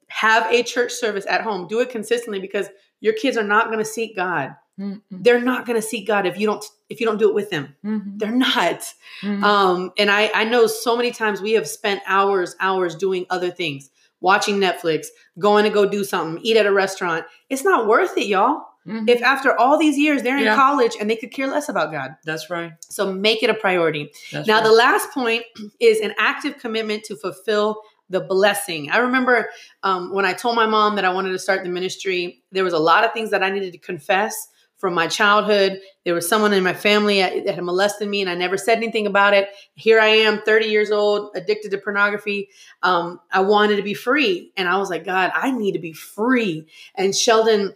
have 0.08 0.50
a 0.52 0.62
church 0.62 0.92
service 0.92 1.26
at 1.28 1.42
home. 1.42 1.66
Do 1.68 1.80
it 1.80 1.90
consistently 1.90 2.40
because 2.40 2.68
your 3.00 3.14
kids 3.14 3.36
are 3.36 3.44
not 3.44 3.66
going 3.66 3.78
to 3.78 3.84
seek 3.84 4.16
God. 4.16 4.56
Mm-hmm. 4.78 5.22
They're 5.22 5.40
not 5.40 5.66
going 5.66 5.80
to 5.80 5.86
seek 5.86 6.06
God 6.06 6.26
if 6.26 6.38
you 6.38 6.46
don't 6.46 6.64
if 6.88 7.00
you 7.00 7.06
don't 7.06 7.18
do 7.18 7.28
it 7.28 7.34
with 7.34 7.50
them. 7.50 7.74
Mm-hmm. 7.84 8.18
They're 8.18 8.30
not. 8.30 8.80
Mm-hmm. 9.22 9.44
Um, 9.44 9.92
and 9.98 10.10
I 10.10 10.30
I 10.34 10.44
know 10.44 10.66
so 10.66 10.96
many 10.96 11.10
times 11.10 11.40
we 11.40 11.52
have 11.52 11.66
spent 11.66 12.00
hours 12.06 12.54
hours 12.60 12.94
doing 12.94 13.26
other 13.28 13.50
things, 13.50 13.90
watching 14.20 14.58
Netflix, 14.58 15.08
going 15.38 15.64
to 15.64 15.70
go 15.70 15.88
do 15.88 16.04
something, 16.04 16.42
eat 16.44 16.56
at 16.56 16.66
a 16.66 16.72
restaurant. 16.72 17.26
It's 17.50 17.64
not 17.64 17.88
worth 17.88 18.16
it, 18.16 18.26
y'all. 18.26 18.67
Mm-hmm. 18.88 19.08
If 19.08 19.22
after 19.22 19.58
all 19.58 19.78
these 19.78 19.98
years 19.98 20.22
they're 20.22 20.38
in 20.38 20.44
yeah. 20.44 20.56
college 20.56 20.96
and 20.98 21.10
they 21.10 21.16
could 21.16 21.30
care 21.30 21.46
less 21.46 21.68
about 21.68 21.92
God. 21.92 22.16
That's 22.24 22.48
right. 22.48 22.72
So 22.80 23.12
make 23.12 23.42
it 23.42 23.50
a 23.50 23.54
priority. 23.54 24.10
That's 24.32 24.48
now, 24.48 24.56
right. 24.56 24.64
the 24.64 24.72
last 24.72 25.10
point 25.10 25.44
is 25.80 26.00
an 26.00 26.14
active 26.18 26.58
commitment 26.58 27.04
to 27.04 27.16
fulfill 27.16 27.82
the 28.10 28.20
blessing. 28.20 28.90
I 28.90 28.98
remember 28.98 29.50
um, 29.82 30.14
when 30.14 30.24
I 30.24 30.32
told 30.32 30.56
my 30.56 30.66
mom 30.66 30.96
that 30.96 31.04
I 31.04 31.12
wanted 31.12 31.32
to 31.32 31.38
start 31.38 31.62
the 31.62 31.68
ministry, 31.68 32.42
there 32.50 32.64
was 32.64 32.72
a 32.72 32.78
lot 32.78 33.04
of 33.04 33.12
things 33.12 33.30
that 33.30 33.42
I 33.42 33.50
needed 33.50 33.72
to 33.72 33.78
confess 33.78 34.48
from 34.78 34.94
my 34.94 35.08
childhood. 35.08 35.80
There 36.04 36.14
was 36.14 36.26
someone 36.26 36.52
in 36.52 36.62
my 36.62 36.72
family 36.72 37.20
that 37.20 37.54
had 37.54 37.64
molested 37.64 38.08
me, 38.08 38.22
and 38.22 38.30
I 38.30 38.34
never 38.34 38.56
said 38.56 38.78
anything 38.78 39.06
about 39.06 39.34
it. 39.34 39.50
Here 39.74 40.00
I 40.00 40.06
am, 40.06 40.40
30 40.42 40.66
years 40.66 40.90
old, 40.90 41.32
addicted 41.34 41.72
to 41.72 41.78
pornography. 41.78 42.48
Um, 42.82 43.20
I 43.30 43.40
wanted 43.40 43.76
to 43.76 43.82
be 43.82 43.94
free. 43.94 44.52
And 44.56 44.68
I 44.68 44.78
was 44.78 44.88
like, 44.88 45.04
God, 45.04 45.32
I 45.34 45.50
need 45.50 45.72
to 45.72 45.80
be 45.80 45.92
free. 45.92 46.66
And 46.94 47.14
Sheldon 47.14 47.74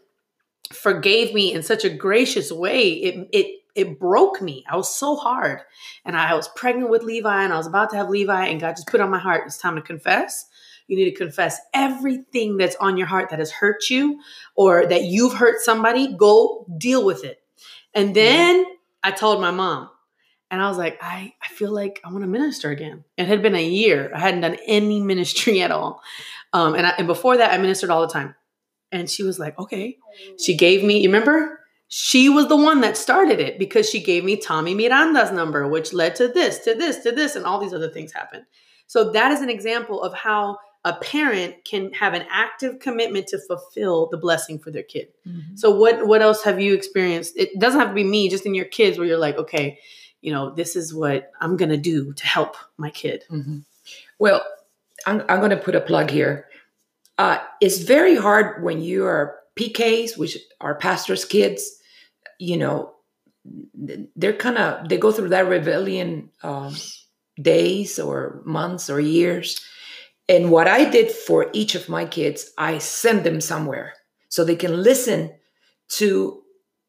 forgave 0.75 1.35
me 1.35 1.53
in 1.53 1.63
such 1.63 1.85
a 1.85 1.91
gracious 1.91 2.51
way. 2.51 2.93
It 2.93 3.29
it 3.33 3.63
it 3.75 3.99
broke 3.99 4.43
me. 4.43 4.65
I 4.71 4.77
was 4.77 4.95
so 4.95 5.17
hard. 5.17 5.61
And 6.05 6.17
I 6.17 6.35
was 6.35 6.49
pregnant 6.49 6.91
with 6.91 7.03
Levi 7.03 7.43
and 7.43 7.53
I 7.53 7.57
was 7.57 7.67
about 7.67 7.91
to 7.91 7.97
have 7.97 8.11
Levi 8.11 8.47
and 8.47 8.61
God 8.61 8.77
just 8.77 8.89
put 8.89 9.01
on 9.01 9.11
my 9.11 9.19
heart 9.19 9.45
it's 9.47 9.59
time 9.59 9.77
to 9.77 9.83
confess. 9.83 10.47
You 10.89 10.97
need 10.97 11.11
to 11.11 11.17
confess 11.17 11.59
everything 11.73 12.57
that's 12.57 12.77
on 12.77 12.97
your 12.97 13.07
heart 13.07 13.31
that 13.31 13.39
has 13.39 13.51
hurt 13.51 13.89
you 13.89 14.21
or 14.55 14.87
that 14.87 15.05
you've 15.05 15.33
hurt 15.35 15.61
somebody, 15.61 16.15
go 16.15 16.67
deal 16.77 17.05
with 17.05 17.25
it. 17.25 17.41
And 17.95 18.15
then 18.15 18.67
I 19.03 19.11
told 19.11 19.41
my 19.41 19.51
mom, 19.51 19.89
and 20.51 20.61
I 20.61 20.69
was 20.69 20.77
like, 20.77 20.99
I, 21.01 21.33
I 21.43 21.49
feel 21.49 21.73
like 21.73 22.01
I 22.05 22.11
want 22.11 22.25
to 22.25 22.29
minister 22.29 22.71
again. 22.71 23.05
It 23.17 23.27
had 23.27 23.43
been 23.43 23.55
a 23.55 23.65
year. 23.65 24.13
I 24.15 24.19
hadn't 24.19 24.43
done 24.43 24.59
any 24.67 25.01
ministry 25.03 25.63
at 25.63 25.71
all. 25.71 26.03
Um, 26.53 26.75
and, 26.75 26.87
I, 26.87 26.91
and 26.99 27.07
before 27.07 27.39
that, 27.39 27.53
I 27.53 27.59
ministered 27.59 27.89
all 27.89 28.03
the 28.07 28.13
time. 28.13 28.35
And 28.93 29.11
she 29.11 29.23
was 29.23 29.39
like, 29.39 29.59
okay. 29.59 29.97
She 30.39 30.57
gave 30.57 30.85
me, 30.85 31.01
you 31.01 31.09
remember? 31.09 31.59
She 31.89 32.29
was 32.29 32.49
the 32.49 32.57
one 32.57 32.81
that 32.83 32.97
started 32.97 33.41
it 33.41 33.59
because 33.59 33.89
she 33.89 34.03
gave 34.03 34.25
me 34.25 34.37
Tommy 34.37 34.75
Miranda's 34.75 35.33
number, 35.33 35.67
which 35.67 35.93
led 35.93 36.15
to 36.17 36.29
this, 36.29 36.59
to 36.61 36.75
this, 36.75 36.99
to 37.03 37.13
this, 37.13 37.35
and 37.35 37.45
all 37.45 37.59
these 37.59 37.75
other 37.75 37.91
things 37.91 38.13
happened. 38.13 38.45
So 38.87 39.11
that 39.13 39.33
is 39.33 39.41
an 39.41 39.51
example 39.51 40.03
of 40.03 40.15
how 40.15 40.59
a 40.85 40.95
parent 40.95 41.65
can 41.65 41.93
have 41.93 42.13
an 42.13 42.25
active 42.31 42.79
commitment 42.81 43.29
to 43.29 43.39
fulfill 43.39 44.09
the 44.11 44.17
blessing 44.17 44.59
for 44.59 44.71
their 44.71 44.83
kid. 44.83 45.09
Mm-hmm. 45.27 45.57
So 45.57 45.71
what 45.71 46.07
what 46.07 46.23
else 46.23 46.43
have 46.45 46.61
you 46.61 46.75
experienced? 46.75 47.35
It 47.37 47.59
doesn't 47.59 47.79
have 47.79 47.91
to 47.91 47.95
be 47.95 48.05
me, 48.05 48.29
just 48.29 48.47
in 48.47 48.55
your 48.55 48.65
kids 48.65 48.99
where 48.99 49.07
you're 49.07 49.19
like, 49.19 49.37
okay, 49.37 49.79
you 50.23 50.33
know, 50.33 50.55
this 50.55 50.77
is 50.77 50.95
what 50.95 51.31
I'm 51.41 51.57
going 51.57 51.71
to 51.71 51.77
do 51.77 52.13
to 52.15 52.27
help 52.27 52.57
my 52.79 52.91
kid. 52.91 53.25
Mm-hmm. 53.31 53.59
Well, 54.19 54.43
I'm, 55.07 55.23
I'm 55.29 55.39
going 55.39 55.51
to 55.51 55.57
put 55.57 55.75
a 55.75 55.81
plug 55.81 56.11
here. 56.11 56.47
Uh, 57.23 57.39
it's 57.61 57.79
very 57.79 58.17
hard 58.17 58.65
when 58.65 58.83
you 58.83 59.07
are 59.07 59.37
PKs, 59.57 60.19
which 60.19 60.37
are 60.61 60.75
pastors' 60.75 61.25
kids. 61.25 61.71
You 62.41 62.57
know, 62.57 62.95
they're 64.17 64.33
kind 64.33 64.59
of 64.59 64.89
they 64.89 64.99
go 64.99 65.13
through 65.13 65.29
that 65.29 65.47
rebellion 65.47 66.31
um, 66.43 66.75
days 67.41 68.01
or 68.01 68.43
months 68.45 68.91
or 68.91 68.99
years. 68.99 69.65
And 70.29 70.51
what 70.51 70.67
I 70.67 70.91
did 70.91 71.13
for 71.13 71.49
each 71.53 71.77
of 71.77 71.89
my 71.89 72.07
kids, 72.07 72.51
I 72.59 72.79
send 72.79 73.23
them 73.23 73.41
somewhere 73.41 73.95
so 74.29 74.43
they 74.43 74.57
can 74.57 74.83
listen 74.83 75.31
to 76.01 76.43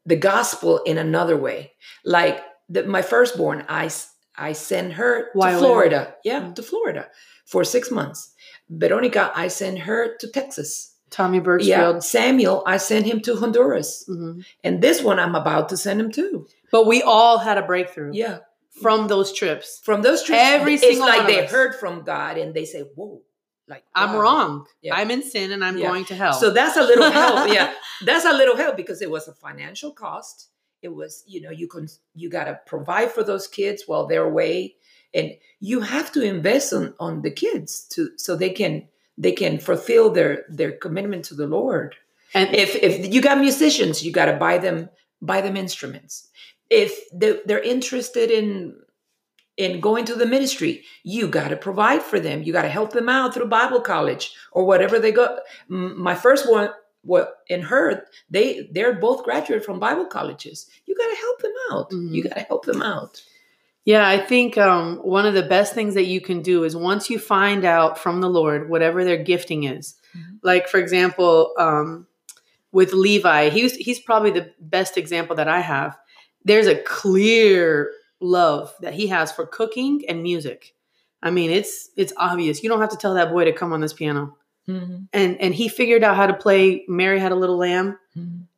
the 0.03 0.15
gospel 0.15 0.79
in 0.79 0.97
another 0.97 1.37
way. 1.37 1.73
Like 2.03 2.41
the, 2.69 2.85
my 2.85 3.03
firstborn, 3.03 3.65
I 3.69 3.91
I 4.35 4.53
sent 4.53 4.93
her 4.93 5.29
to 5.31 5.57
Florida. 5.59 6.15
Yeah, 6.23 6.41
mm-hmm. 6.41 6.53
to 6.53 6.63
Florida 6.63 7.07
for 7.45 7.63
six 7.63 7.91
months 7.91 8.33
Veronica, 8.69 9.31
I 9.35 9.47
sent 9.47 9.79
her 9.79 10.15
to 10.17 10.27
Texas. 10.27 10.95
Tommy 11.09 11.39
Birchfield. 11.39 11.67
Yeah, 11.67 11.99
Samuel, 11.99 12.63
I 12.65 12.77
sent 12.77 13.05
him 13.05 13.21
to 13.21 13.35
Honduras. 13.35 14.05
Mm-hmm. 14.09 14.41
And 14.63 14.81
this 14.81 15.03
one 15.03 15.19
I'm 15.19 15.35
about 15.35 15.69
to 15.69 15.77
send 15.77 16.01
him 16.01 16.11
to. 16.13 16.47
But 16.71 16.87
we 16.87 17.03
all 17.03 17.37
had 17.37 17.59
a 17.59 17.61
breakthrough. 17.61 18.11
Yeah. 18.13 18.39
From 18.81 19.07
those 19.07 19.31
trips. 19.31 19.79
From 19.83 20.01
those 20.01 20.23
trips. 20.23 20.41
Every 20.41 20.73
it's 20.73 20.83
single 20.83 21.05
like 21.05 21.27
they 21.27 21.45
us. 21.45 21.51
heard 21.51 21.75
from 21.75 22.03
God 22.03 22.39
and 22.39 22.55
they 22.55 22.65
say, 22.65 22.81
whoa, 22.95 23.21
like 23.67 23.83
wow. 23.95 24.07
I'm 24.07 24.15
wrong. 24.15 24.65
Yeah. 24.81 24.95
I'm 24.95 25.11
in 25.11 25.21
sin 25.21 25.51
and 25.51 25.63
I'm 25.63 25.77
yeah. 25.77 25.87
going 25.87 26.05
to 26.05 26.15
hell. 26.15 26.33
So 26.33 26.49
that's 26.49 26.77
a 26.77 26.83
little 26.83 27.11
help. 27.11 27.47
Yeah. 27.53 27.71
That's 28.03 28.25
a 28.25 28.33
little 28.33 28.57
help 28.57 28.75
because 28.75 29.03
it 29.03 29.11
was 29.11 29.27
a 29.27 29.33
financial 29.33 29.91
cost. 29.91 30.49
It 30.81 30.93
was, 30.93 31.23
you 31.27 31.41
know, 31.41 31.51
you 31.51 31.67
can 31.67 31.87
you 32.15 32.29
gotta 32.29 32.59
provide 32.65 33.11
for 33.11 33.23
those 33.23 33.47
kids 33.47 33.83
while 33.85 34.07
they're 34.07 34.25
away 34.25 34.75
and 35.13 35.31
you 35.59 35.81
have 35.81 36.11
to 36.11 36.21
invest 36.21 36.73
on 36.73 36.93
on 36.99 37.21
the 37.21 37.31
kids 37.31 37.85
to 37.89 38.09
so 38.17 38.35
they 38.35 38.49
can 38.49 38.87
they 39.17 39.31
can 39.31 39.57
fulfill 39.59 40.09
their 40.09 40.45
their 40.49 40.71
commitment 40.71 41.25
to 41.25 41.35
the 41.35 41.47
lord 41.47 41.95
and 42.33 42.53
if 42.55 42.75
if 42.75 43.13
you 43.13 43.21
got 43.21 43.37
musicians 43.39 44.03
you 44.03 44.11
got 44.11 44.25
to 44.25 44.33
buy 44.37 44.57
them 44.57 44.89
buy 45.21 45.41
them 45.41 45.55
instruments 45.55 46.27
if 46.69 46.91
they're, 47.11 47.39
they're 47.45 47.61
interested 47.61 48.31
in 48.31 48.75
in 49.57 49.79
going 49.79 50.05
to 50.05 50.15
the 50.15 50.25
ministry, 50.25 50.83
you 51.03 51.27
got 51.27 51.49
to 51.49 51.55
provide 51.55 52.01
for 52.01 52.19
them. 52.19 52.41
You 52.41 52.51
got 52.51 52.63
to 52.63 52.69
help 52.69 52.91
them 52.91 53.07
out 53.07 53.33
through 53.33 53.47
Bible 53.47 53.81
college 53.81 54.33
or 54.51 54.65
whatever 54.65 54.97
they 54.97 55.11
go. 55.11 55.37
My 55.67 56.15
first 56.15 56.49
one, 56.49 56.69
well, 57.03 57.31
in 57.49 57.61
her, 57.61 58.05
they 58.29 58.67
they're 58.71 58.93
both 58.93 59.23
graduated 59.23 59.63
from 59.63 59.79
Bible 59.79 60.05
colleges. 60.05 60.67
You 60.87 60.95
got 60.95 61.07
to 61.09 61.15
help 61.15 61.41
them 61.41 61.53
out. 61.71 61.91
Mhm. 61.91 62.15
You 62.15 62.23
got 62.23 62.35
to 62.35 62.41
help 62.41 62.65
them 62.65 62.81
out. 62.81 63.21
Yeah, 63.85 64.07
I 64.07 64.17
think 64.17 64.57
um, 64.57 64.97
one 64.97 65.25
of 65.25 65.33
the 65.33 65.43
best 65.43 65.73
things 65.73 65.93
that 65.95 66.05
you 66.05 66.21
can 66.21 66.41
do 66.41 66.63
is 66.63 66.75
once 66.75 67.09
you 67.09 67.19
find 67.19 67.65
out 67.65 67.97
from 67.97 68.21
the 68.21 68.29
Lord 68.29 68.69
whatever 68.69 69.03
their 69.03 69.21
gifting 69.21 69.63
is. 69.63 69.95
Mhm. 70.15 70.39
Like 70.41 70.69
for 70.69 70.79
example, 70.79 71.53
um, 71.57 72.07
with 72.71 72.93
Levi, 72.93 73.49
he's 73.49 73.75
he's 73.75 73.99
probably 73.99 74.31
the 74.31 74.51
best 74.59 74.97
example 74.97 75.35
that 75.35 75.47
I 75.47 75.59
have. 75.59 75.97
There's 76.45 76.67
a 76.67 76.81
clear 76.83 77.91
love 78.19 78.73
that 78.81 78.93
he 78.93 79.07
has 79.07 79.31
for 79.31 79.45
cooking 79.45 80.03
and 80.07 80.23
music. 80.23 80.73
I 81.21 81.29
mean, 81.31 81.51
it's 81.51 81.89
it's 81.97 82.13
obvious. 82.17 82.63
You 82.63 82.69
don't 82.69 82.81
have 82.81 82.89
to 82.89 82.97
tell 82.97 83.13
that 83.15 83.31
boy 83.31 83.45
to 83.45 83.53
come 83.53 83.73
on 83.73 83.81
this 83.81 83.93
piano. 83.93 84.37
Mm-hmm. 84.67 85.03
And 85.11 85.41
and 85.41 85.53
he 85.53 85.67
figured 85.67 86.03
out 86.03 86.15
how 86.15 86.27
to 86.27 86.33
play 86.33 86.85
Mary 86.87 87.19
Had 87.19 87.31
a 87.33 87.35
Little 87.35 87.57
Lamb. 87.57 87.97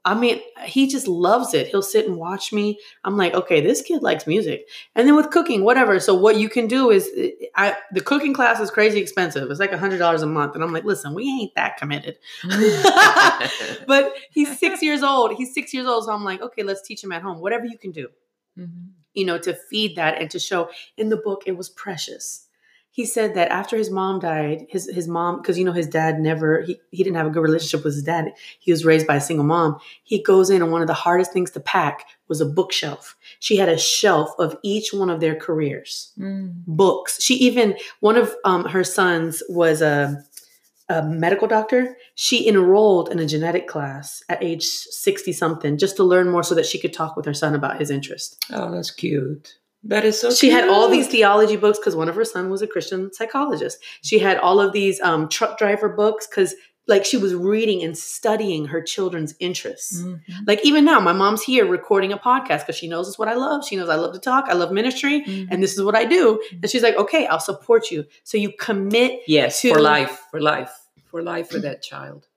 I 0.07 0.13
mean, 0.13 0.39
he 0.63 0.87
just 0.87 1.07
loves 1.07 1.55
it. 1.55 1.67
He'll 1.67 1.81
sit 1.81 2.07
and 2.07 2.17
watch 2.17 2.53
me. 2.53 2.79
I'm 3.03 3.17
like, 3.17 3.33
okay, 3.33 3.59
this 3.59 3.81
kid 3.81 4.03
likes 4.03 4.27
music. 4.27 4.67
And 4.93 5.07
then 5.07 5.15
with 5.15 5.31
cooking, 5.31 5.63
whatever. 5.63 5.99
So 5.99 6.13
what 6.13 6.37
you 6.37 6.47
can 6.47 6.67
do 6.67 6.91
is, 6.91 7.09
I 7.55 7.75
the 7.91 8.01
cooking 8.01 8.33
class 8.33 8.59
is 8.59 8.69
crazy 8.69 8.99
expensive. 8.99 9.49
It's 9.49 9.59
like 9.59 9.71
a 9.71 9.79
hundred 9.79 9.97
dollars 9.97 10.21
a 10.21 10.27
month, 10.27 10.53
and 10.53 10.63
I'm 10.63 10.71
like, 10.71 10.83
listen, 10.83 11.15
we 11.15 11.27
ain't 11.27 11.55
that 11.55 11.77
committed. 11.77 12.19
but 13.87 14.13
he's 14.31 14.59
six 14.59 14.81
years 14.81 15.01
old. 15.03 15.33
He's 15.33 15.53
six 15.53 15.73
years 15.73 15.87
old, 15.87 16.05
so 16.05 16.11
I'm 16.13 16.23
like, 16.23 16.41
okay, 16.41 16.63
let's 16.63 16.81
teach 16.81 17.03
him 17.03 17.11
at 17.11 17.21
home. 17.21 17.39
Whatever 17.39 17.65
you 17.65 17.77
can 17.77 17.91
do, 17.91 18.09
Mm-hmm. 18.57 18.91
you 19.13 19.25
know, 19.25 19.37
to 19.39 19.53
feed 19.53 19.97
that 19.97 20.21
and 20.21 20.31
to 20.31 20.39
show. 20.39 20.69
In 20.95 21.09
the 21.09 21.17
book, 21.17 21.43
it 21.45 21.57
was 21.57 21.67
precious. 21.67 22.44
He 22.99 23.05
said 23.05 23.33
that 23.35 23.49
after 23.51 23.75
his 23.75 23.89
mom 23.91 24.19
died, 24.19 24.67
his 24.69 24.89
his 24.89 25.05
mom, 25.07 25.41
because 25.41 25.57
you 25.59 25.65
know 25.65 25.73
his 25.73 25.87
dad 25.99 26.17
never 26.19 26.61
he, 26.61 26.79
he 26.91 27.03
didn't 27.03 27.17
have 27.17 27.27
a 27.27 27.29
good 27.29 27.43
relationship 27.49 27.83
with 27.83 27.93
his 27.93 28.03
dad. 28.03 28.31
He 28.59 28.71
was 28.71 28.85
raised 28.85 29.05
by 29.05 29.17
a 29.17 29.21
single 29.29 29.45
mom. 29.45 29.77
He 30.03 30.23
goes 30.23 30.49
in 30.49 30.61
and 30.61 30.71
one 30.71 30.81
of 30.81 30.87
the 30.87 30.93
hardest 31.05 31.33
things 31.33 31.51
to 31.51 31.59
pack 31.59 32.05
was 32.29 32.39
a 32.39 32.45
bookshelf. 32.45 33.17
She 33.39 33.57
had 33.57 33.67
a 33.67 33.77
shelf 33.77 34.29
of 34.39 34.55
each 34.63 34.93
one 34.93 35.09
of 35.09 35.19
their 35.19 35.35
careers, 35.35 36.13
Mm. 36.17 36.53
books. 36.65 37.21
She 37.21 37.33
even 37.35 37.75
one 37.99 38.15
of 38.17 38.33
um, 38.45 38.63
her 38.65 38.83
sons 38.85 39.43
was 39.49 39.81
a 39.81 40.23
a 40.87 41.01
medical 41.03 41.47
doctor. 41.49 41.97
She 42.13 42.47
enrolled 42.47 43.09
in 43.11 43.19
a 43.19 43.25
genetic 43.25 43.67
class 43.67 44.23
at 44.29 44.41
age 44.41 44.63
sixty 44.63 45.33
something 45.33 45.77
just 45.77 45.95
to 45.97 46.03
learn 46.05 46.29
more, 46.29 46.43
so 46.43 46.55
that 46.55 46.65
she 46.65 46.79
could 46.79 46.93
talk 46.93 47.17
with 47.17 47.25
her 47.25 47.33
son 47.33 47.55
about 47.55 47.77
his 47.79 47.89
interest 47.91 48.29
Oh, 48.53 48.71
that's 48.71 48.91
cute. 48.91 49.55
That 49.85 50.03
is 50.05 50.19
so. 50.19 50.31
she 50.31 50.49
had 50.49 50.67
all 50.67 50.89
these 50.89 51.07
theology 51.07 51.57
books 51.57 51.77
because 51.79 51.95
one 51.95 52.09
of 52.09 52.15
her 52.15 52.25
son 52.25 52.49
was 52.49 52.61
a 52.61 52.67
christian 52.67 53.13
psychologist 53.13 53.77
she 54.01 54.17
had 54.19 54.37
all 54.37 54.59
of 54.59 54.73
these 54.73 54.99
um, 55.01 55.29
truck 55.29 55.57
driver 55.57 55.89
books 55.89 56.25
because 56.27 56.55
like 56.87 57.03
she 57.05 57.17
was 57.17 57.33
reading 57.33 57.81
and 57.83 57.97
studying 57.97 58.65
her 58.65 58.81
children's 58.81 59.33
interests 59.39 60.01
Mhm. 60.01 60.19
like 60.47 60.61
even 60.65 60.85
now 60.85 60.99
my 60.99 61.13
mom's 61.13 61.43
here 61.43 61.65
recording 61.67 62.11
a 62.11 62.17
podcast 62.17 62.61
because 62.61 62.75
she 62.75 62.87
knows 62.87 63.07
it's 63.07 63.19
what 63.19 63.27
i 63.27 63.33
love 63.35 63.65
she 63.67 63.75
knows 63.75 63.89
i 63.89 63.95
love 63.95 64.13
to 64.13 64.19
talk 64.19 64.45
i 64.49 64.53
love 64.53 64.71
ministry 64.71 65.21
Mhm. 65.23 65.47
and 65.51 65.61
this 65.63 65.73
is 65.77 65.81
what 65.83 65.95
i 65.95 66.05
do 66.05 66.39
and 66.61 66.69
she's 66.71 66.83
like 66.83 66.95
okay 67.03 67.25
i'll 67.27 67.39
support 67.51 67.91
you 67.91 68.05
so 68.23 68.37
you 68.37 68.51
commit 68.67 69.21
yes, 69.27 69.61
to- 69.61 69.73
for 69.73 69.79
life, 69.81 70.15
for 70.31 70.39
life, 70.41 70.73
for 71.11 71.21
life 71.21 71.47
for 71.49 71.59
that 71.59 71.81
child 71.83 72.27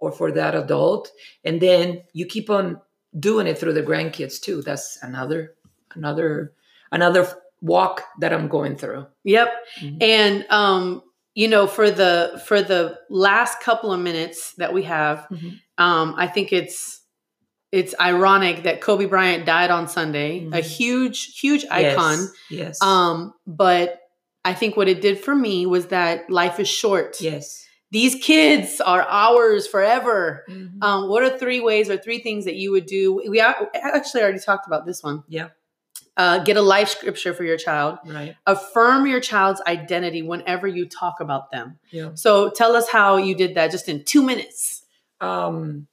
or 0.00 0.12
for 0.12 0.30
that 0.32 0.54
adult, 0.54 1.10
and 1.42 1.60
then 1.60 2.02
you 2.12 2.24
keep 2.26 2.48
on 2.50 2.78
doing 3.18 3.46
it 3.46 3.56
through 3.58 3.72
the 3.72 3.82
grandkids 3.90 4.38
too. 4.38 4.60
That's 4.60 4.98
another, 5.02 5.54
another, 5.94 6.52
another 6.92 7.26
walk 7.60 8.02
that 8.20 8.32
I'm 8.32 8.48
going 8.48 8.76
through. 8.76 9.06
Yep. 9.24 9.48
Mhm. 9.80 10.02
And 10.02 10.46
um, 10.50 11.02
you 11.34 11.48
know, 11.48 11.66
for 11.66 11.90
the 11.90 12.42
for 12.46 12.62
the 12.62 12.98
last 13.10 13.60
couple 13.60 13.92
of 13.92 14.00
minutes 14.00 14.54
that 14.58 14.72
we 14.72 14.82
have, 14.84 15.26
Mhm. 15.30 15.60
um, 15.78 16.14
I 16.16 16.26
think 16.28 16.52
it's 16.52 17.02
it's 17.72 17.94
ironic 18.00 18.62
that 18.62 18.80
Kobe 18.80 19.06
Bryant 19.06 19.44
died 19.44 19.70
on 19.70 19.88
Sunday, 19.88 20.46
a 20.46 20.50
Mhm. 20.50 20.62
huge, 20.62 21.38
huge 21.38 21.64
icon. 21.70 22.18
Yes. 22.18 22.30
yes. 22.48 22.82
Um, 22.82 23.34
but 23.46 23.98
I 24.44 24.54
think 24.54 24.76
what 24.76 24.88
it 24.88 25.00
did 25.00 25.18
for 25.18 25.34
me 25.34 25.66
was 25.66 25.86
that 25.88 26.30
life 26.30 26.60
is 26.60 26.68
short. 26.68 27.20
yes. 27.20 27.64
These 27.92 28.16
kids 28.16 28.80
are 28.80 29.02
ours 29.08 29.66
forever. 29.66 30.44
Mhm. 30.48 30.82
Um, 30.82 31.08
what 31.08 31.22
are 31.22 31.38
three 31.38 31.60
ways 31.60 31.88
or 31.88 31.96
three 31.96 32.18
things 32.18 32.44
that 32.44 32.56
you 32.56 32.70
would 32.72 32.86
do? 32.86 33.22
We 33.28 33.40
actually 33.40 34.22
already 34.22 34.40
talked 34.40 34.66
about 34.66 34.86
this 34.86 35.02
one. 35.02 35.22
Yeah. 35.28 35.48
Uh, 36.16 36.38
get 36.44 36.56
a 36.56 36.62
life 36.62 36.88
scripture 36.88 37.34
for 37.34 37.44
your 37.44 37.58
child 37.58 37.98
right. 38.06 38.34
affirm 38.46 39.06
your 39.06 39.20
child's 39.20 39.60
identity 39.66 40.22
whenever 40.22 40.66
you 40.66 40.88
talk 40.88 41.20
about 41.20 41.50
them. 41.50 41.78
Yeah. 41.90 42.10
So 42.14 42.48
tell 42.48 42.74
us 42.74 42.88
how 42.88 43.18
you 43.18 43.34
did 43.34 43.54
that 43.56 43.70
just 43.70 43.86
in 43.88 44.02
two 44.04 44.22
minutes. 44.22 44.82
um 45.20 45.86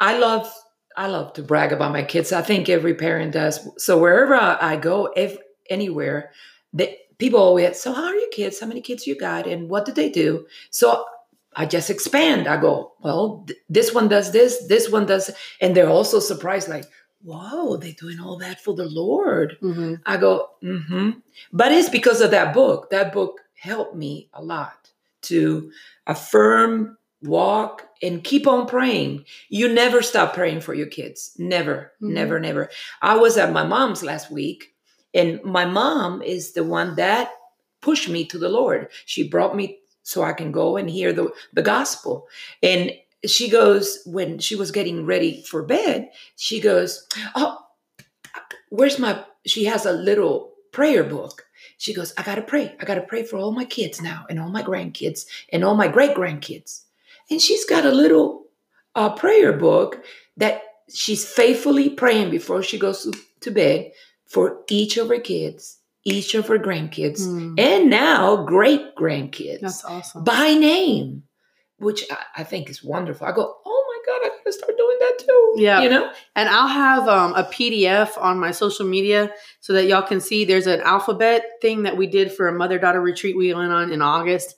i 0.00 0.18
love 0.18 0.50
i 0.96 1.06
love 1.06 1.32
to 1.34 1.42
brag 1.42 1.72
about 1.72 1.92
my 1.92 2.02
kids 2.02 2.32
i 2.32 2.40
think 2.42 2.68
every 2.68 2.94
parent 2.94 3.32
does 3.32 3.68
so 3.76 3.98
wherever 3.98 4.34
i, 4.34 4.56
I 4.72 4.76
go 4.76 5.12
if 5.14 5.36
anywhere 5.68 6.30
they, 6.72 6.98
people 7.18 7.40
always 7.40 7.78
so 7.80 7.92
how 7.92 8.04
are 8.04 8.14
your 8.14 8.30
kids 8.30 8.60
how 8.60 8.66
many 8.66 8.80
kids 8.80 9.06
you 9.06 9.14
got 9.18 9.46
and 9.46 9.68
what 9.68 9.84
did 9.84 9.94
they 9.94 10.08
do 10.08 10.46
so 10.70 11.04
i 11.54 11.66
just 11.66 11.90
expand 11.90 12.48
i 12.48 12.56
go 12.56 12.94
well 13.00 13.44
th- 13.46 13.58
this 13.68 13.92
one 13.94 14.08
does 14.08 14.32
this 14.32 14.66
this 14.66 14.90
one 14.90 15.06
does 15.06 15.30
and 15.60 15.76
they're 15.76 15.88
also 15.88 16.20
surprised 16.20 16.68
like 16.68 16.86
whoa 17.24 17.76
they're 17.76 17.92
doing 17.92 18.20
all 18.20 18.36
that 18.38 18.60
for 18.60 18.74
the 18.74 18.84
lord 18.84 19.56
Mm-hmm. 19.62 19.94
I 20.06 20.16
go, 20.18 20.50
mm-hmm. 20.62 21.10
But 21.52 21.72
it's 21.72 21.88
because 21.88 22.20
of 22.20 22.30
that 22.32 22.54
book. 22.54 22.90
That 22.90 23.12
book 23.12 23.40
helped 23.54 23.96
me 23.96 24.28
a 24.34 24.42
lot 24.42 24.90
to 25.22 25.70
affirm, 26.06 26.96
walk, 27.22 27.88
and 28.02 28.22
keep 28.22 28.46
on 28.46 28.66
praying. 28.66 29.24
You 29.48 29.72
never 29.72 30.02
stop 30.02 30.34
praying 30.34 30.60
for 30.60 30.74
your 30.74 30.86
kids. 30.86 31.34
Never, 31.38 31.92
Mhm. 32.02 32.10
never, 32.12 32.38
never. 32.40 32.70
I 33.00 33.16
was 33.16 33.36
at 33.38 33.52
my 33.52 33.64
mom's 33.64 34.02
last 34.02 34.30
week, 34.30 34.74
and 35.14 35.42
my 35.44 35.64
mom 35.64 36.20
is 36.22 36.52
the 36.52 36.64
one 36.64 36.96
that 36.96 37.30
pushed 37.80 38.08
me 38.08 38.24
to 38.26 38.38
the 38.38 38.48
Lord. 38.50 38.88
She 39.06 39.28
brought 39.28 39.56
me 39.56 39.78
so 40.02 40.22
I 40.22 40.34
can 40.34 40.52
go 40.52 40.76
and 40.76 40.90
hear 40.90 41.12
the, 41.12 41.32
the 41.54 41.62
gospel. 41.62 42.28
And 42.62 42.92
she 43.26 43.48
goes, 43.48 44.00
when 44.06 44.38
she 44.38 44.56
was 44.56 44.70
getting 44.70 45.06
ready 45.06 45.42
for 45.42 45.62
bed, 45.62 46.10
she 46.36 46.60
goes, 46.60 47.06
Oh, 47.34 47.58
where's 48.70 48.98
my 48.98 49.24
she 49.46 49.64
has 49.64 49.86
a 49.86 49.92
little 49.92 50.52
prayer 50.72 51.04
book. 51.04 51.46
She 51.78 51.92
goes 51.94 52.12
i 52.16 52.22
gotta 52.22 52.42
pray. 52.42 52.74
I 52.80 52.84
gotta 52.84 53.02
pray 53.02 53.22
for 53.22 53.36
all 53.38 53.52
my 53.52 53.64
kids 53.64 54.00
now 54.00 54.24
and 54.30 54.40
all 54.40 54.48
my 54.50 54.62
grandkids 54.62 55.26
and 55.52 55.64
all 55.64 55.74
my 55.74 55.88
great 55.88 56.14
grandkids 56.14 56.82
and 57.30 57.40
she's 57.40 57.64
got 57.64 57.84
a 57.86 57.90
little 57.90 58.44
uh, 58.94 59.10
prayer 59.14 59.52
book 59.52 60.04
that 60.36 60.62
she's 60.92 61.24
faithfully 61.28 61.88
praying 61.90 62.30
before 62.30 62.62
she 62.62 62.78
goes 62.78 63.08
to, 63.40 63.50
bed 63.50 63.92
for 64.26 64.60
each 64.68 64.96
of 64.96 65.08
her 65.08 65.18
kids 65.20 65.78
each 66.04 66.34
of 66.34 66.46
her 66.48 66.58
grandkids 66.58 67.20
Mm. 67.26 67.58
and 67.60 67.90
now 67.90 68.36
great 68.44 68.94
grandkids 68.96 69.60
That's 69.60 69.84
awesome. 69.84 70.24
by 70.24 70.54
name 70.54 71.24
which 71.84 72.04
I, 72.10 72.40
I 72.40 72.44
think 72.44 72.68
is 72.70 72.82
wonderful 72.82 73.26
i 73.26 73.32
go 73.32 73.56
oh 73.64 73.84
my 73.90 73.98
god 74.06 74.26
i 74.26 74.36
gotta 74.38 74.52
start 74.52 74.76
doing 74.76 74.96
that 75.00 75.18
too 75.20 75.54
Yeah. 75.56 75.82
you 75.82 75.88
know 75.90 76.10
And 76.36 76.48
I'll 76.48 76.66
have 76.68 77.06
um, 77.08 77.32
a 77.34 77.44
PDF 77.44 78.10
on 78.20 78.40
my 78.40 78.50
social 78.50 78.86
media 78.86 79.30
so 79.60 79.72
that 79.74 79.86
y'all 79.86 80.02
can 80.02 80.20
see 80.20 80.44
there's 80.44 80.66
an 80.66 80.80
alphabet 80.80 81.44
thing 81.62 81.84
that 81.84 81.96
we 81.96 82.06
did 82.08 82.32
for 82.32 82.48
a 82.48 82.52
mother 82.52 82.78
daughter 82.78 83.00
retreat 83.00 83.36
we 83.36 83.54
went 83.54 83.70
on 83.72 83.92
in 83.92 84.02
August. 84.02 84.56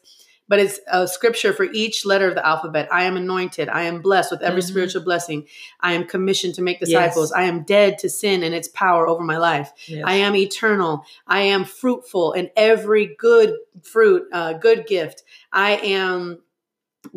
But 0.49 0.61
it's 0.61 0.79
a 0.91 1.07
scripture 1.09 1.53
for 1.53 1.65
each 1.65 2.07
letter 2.07 2.29
of 2.29 2.35
the 2.37 2.47
alphabet. 2.47 2.89
I 2.93 3.03
am 3.05 3.17
anointed. 3.17 3.69
I 3.69 3.83
am 3.83 4.01
blessed 4.01 4.31
with 4.31 4.43
every 4.43 4.63
Mhm. 4.63 4.69
spiritual 4.69 5.03
blessing. 5.03 5.47
I 5.81 5.93
am 5.95 6.05
commissioned 6.07 6.55
to 6.55 6.63
make 6.63 6.79
disciples. 6.81 7.31
Yes. 7.33 7.39
I 7.43 7.45
am 7.49 7.65
dead 7.65 7.99
to 7.99 8.09
sin 8.09 8.43
and 8.45 8.55
its 8.55 8.69
power 8.69 9.07
over 9.09 9.23
my 9.25 9.39
life. 9.39 9.73
Yes. 9.87 10.05
I 10.07 10.15
am 10.27 10.35
eternal. 10.37 11.05
I 11.27 11.41
am 11.55 11.65
fruitful 11.65 12.33
in 12.33 12.49
every 12.57 13.17
good 13.19 13.55
fruit, 13.83 14.23
uh, 14.33 14.53
good 14.55 14.87
gift. 14.87 15.25
I 15.53 15.73
am 15.83 16.43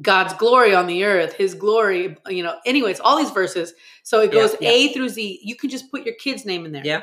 God's 0.02 0.34
glory 0.36 0.73
on 0.73 0.88
the 0.88 1.04
earth, 1.04 1.34
his 1.34 1.54
glory, 1.54 2.17
you 2.28 2.43
know, 2.43 2.58
anyways, 2.65 2.99
all 2.99 3.17
these 3.17 3.32
verses. 3.32 3.73
So 4.04 4.21
it 4.21 4.32
goes 4.32 4.56
yeah. 4.60 4.69
A 4.69 4.93
through 4.93 5.10
Z. 5.10 5.39
You 5.43 5.56
can 5.56 5.69
just 5.69 5.91
put 5.91 6.06
your 6.06 6.15
kid's 6.15 6.45
name 6.45 6.65
in 6.65 6.71
there. 6.71 6.86
Yeah. 6.86 7.02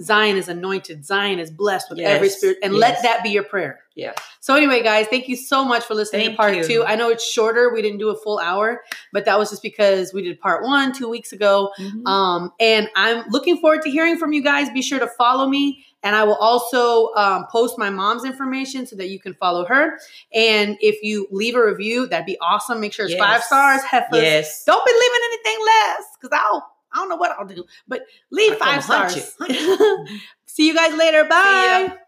Zion 0.00 0.36
is 0.36 0.48
anointed. 0.48 1.04
Zion 1.04 1.38
is 1.38 1.50
blessed 1.50 1.90
with 1.90 1.98
Yes, 1.98 2.08
every 2.08 2.30
spirit. 2.30 2.58
And 2.62 2.74
let 2.74 3.02
that 3.02 3.22
be 3.22 3.30
your 3.30 3.42
prayer. 3.42 3.80
Yeah. 3.94 4.14
So 4.40 4.54
anyway, 4.54 4.82
guys, 4.82 5.06
thank 5.08 5.28
you 5.28 5.36
so 5.36 5.64
much 5.64 5.84
for 5.84 5.94
listening 5.94 6.26
Thank 6.28 6.32
to 6.32 6.36
part 6.36 6.56
you. 6.56 6.64
two. 6.64 6.84
I 6.84 6.96
know 6.96 7.10
it's 7.10 7.26
shorter. 7.26 7.72
We 7.72 7.82
didn't 7.82 7.98
do 7.98 8.08
a 8.08 8.16
full 8.16 8.38
hour, 8.38 8.82
but 9.12 9.26
that 9.26 9.38
was 9.38 9.50
just 9.50 9.62
because 9.62 10.14
we 10.14 10.22
did 10.22 10.40
part 10.40 10.64
one 10.64 10.92
two 10.92 11.08
weeks 11.08 11.32
ago. 11.32 11.72
Mhm. 11.78 12.06
Um, 12.06 12.52
and 12.58 12.88
I'm 12.96 13.24
looking 13.28 13.58
forward 13.58 13.82
to 13.82 13.90
hearing 13.90 14.16
from 14.18 14.32
you 14.32 14.42
guys. 14.42 14.70
Be 14.70 14.82
sure 14.82 14.98
to 14.98 15.08
follow 15.08 15.46
me. 15.48 15.84
And 16.06 16.14
I 16.14 16.22
will 16.22 16.36
also 16.36 17.12
um, 17.14 17.46
post 17.50 17.78
my 17.78 17.90
mom's 17.90 18.24
information 18.24 18.86
so 18.86 18.94
that 18.94 19.08
you 19.08 19.18
can 19.18 19.34
follow 19.34 19.64
her. 19.66 19.98
And 20.32 20.76
if 20.80 21.02
you 21.02 21.26
leave 21.32 21.56
a 21.56 21.66
review, 21.66 22.06
that'd 22.06 22.24
be 22.24 22.38
awesome. 22.40 22.80
Make 22.80 22.92
sure 22.92 23.06
it's 23.06 23.16
five 23.16 23.42
stars. 23.42 23.82
Heifers. 23.82 24.22
Yes. 24.22 24.64
Don't 24.64 24.86
be 24.86 24.92
leaving 24.92 25.20
anything 25.24 25.66
less 25.66 26.04
because 26.20 26.38
I'll 26.40 26.70
I 26.92 26.98
don't 26.98 27.08
know 27.08 27.16
what 27.16 27.32
I'll 27.36 27.44
do, 27.44 27.64
but 27.88 28.02
leave 28.30 28.52
I 28.52 28.78
five 28.78 28.84
stars. 28.84 29.36
See 30.46 30.68
you 30.68 30.76
guys 30.76 30.96
later. 30.96 31.24
Bye. 31.24 31.98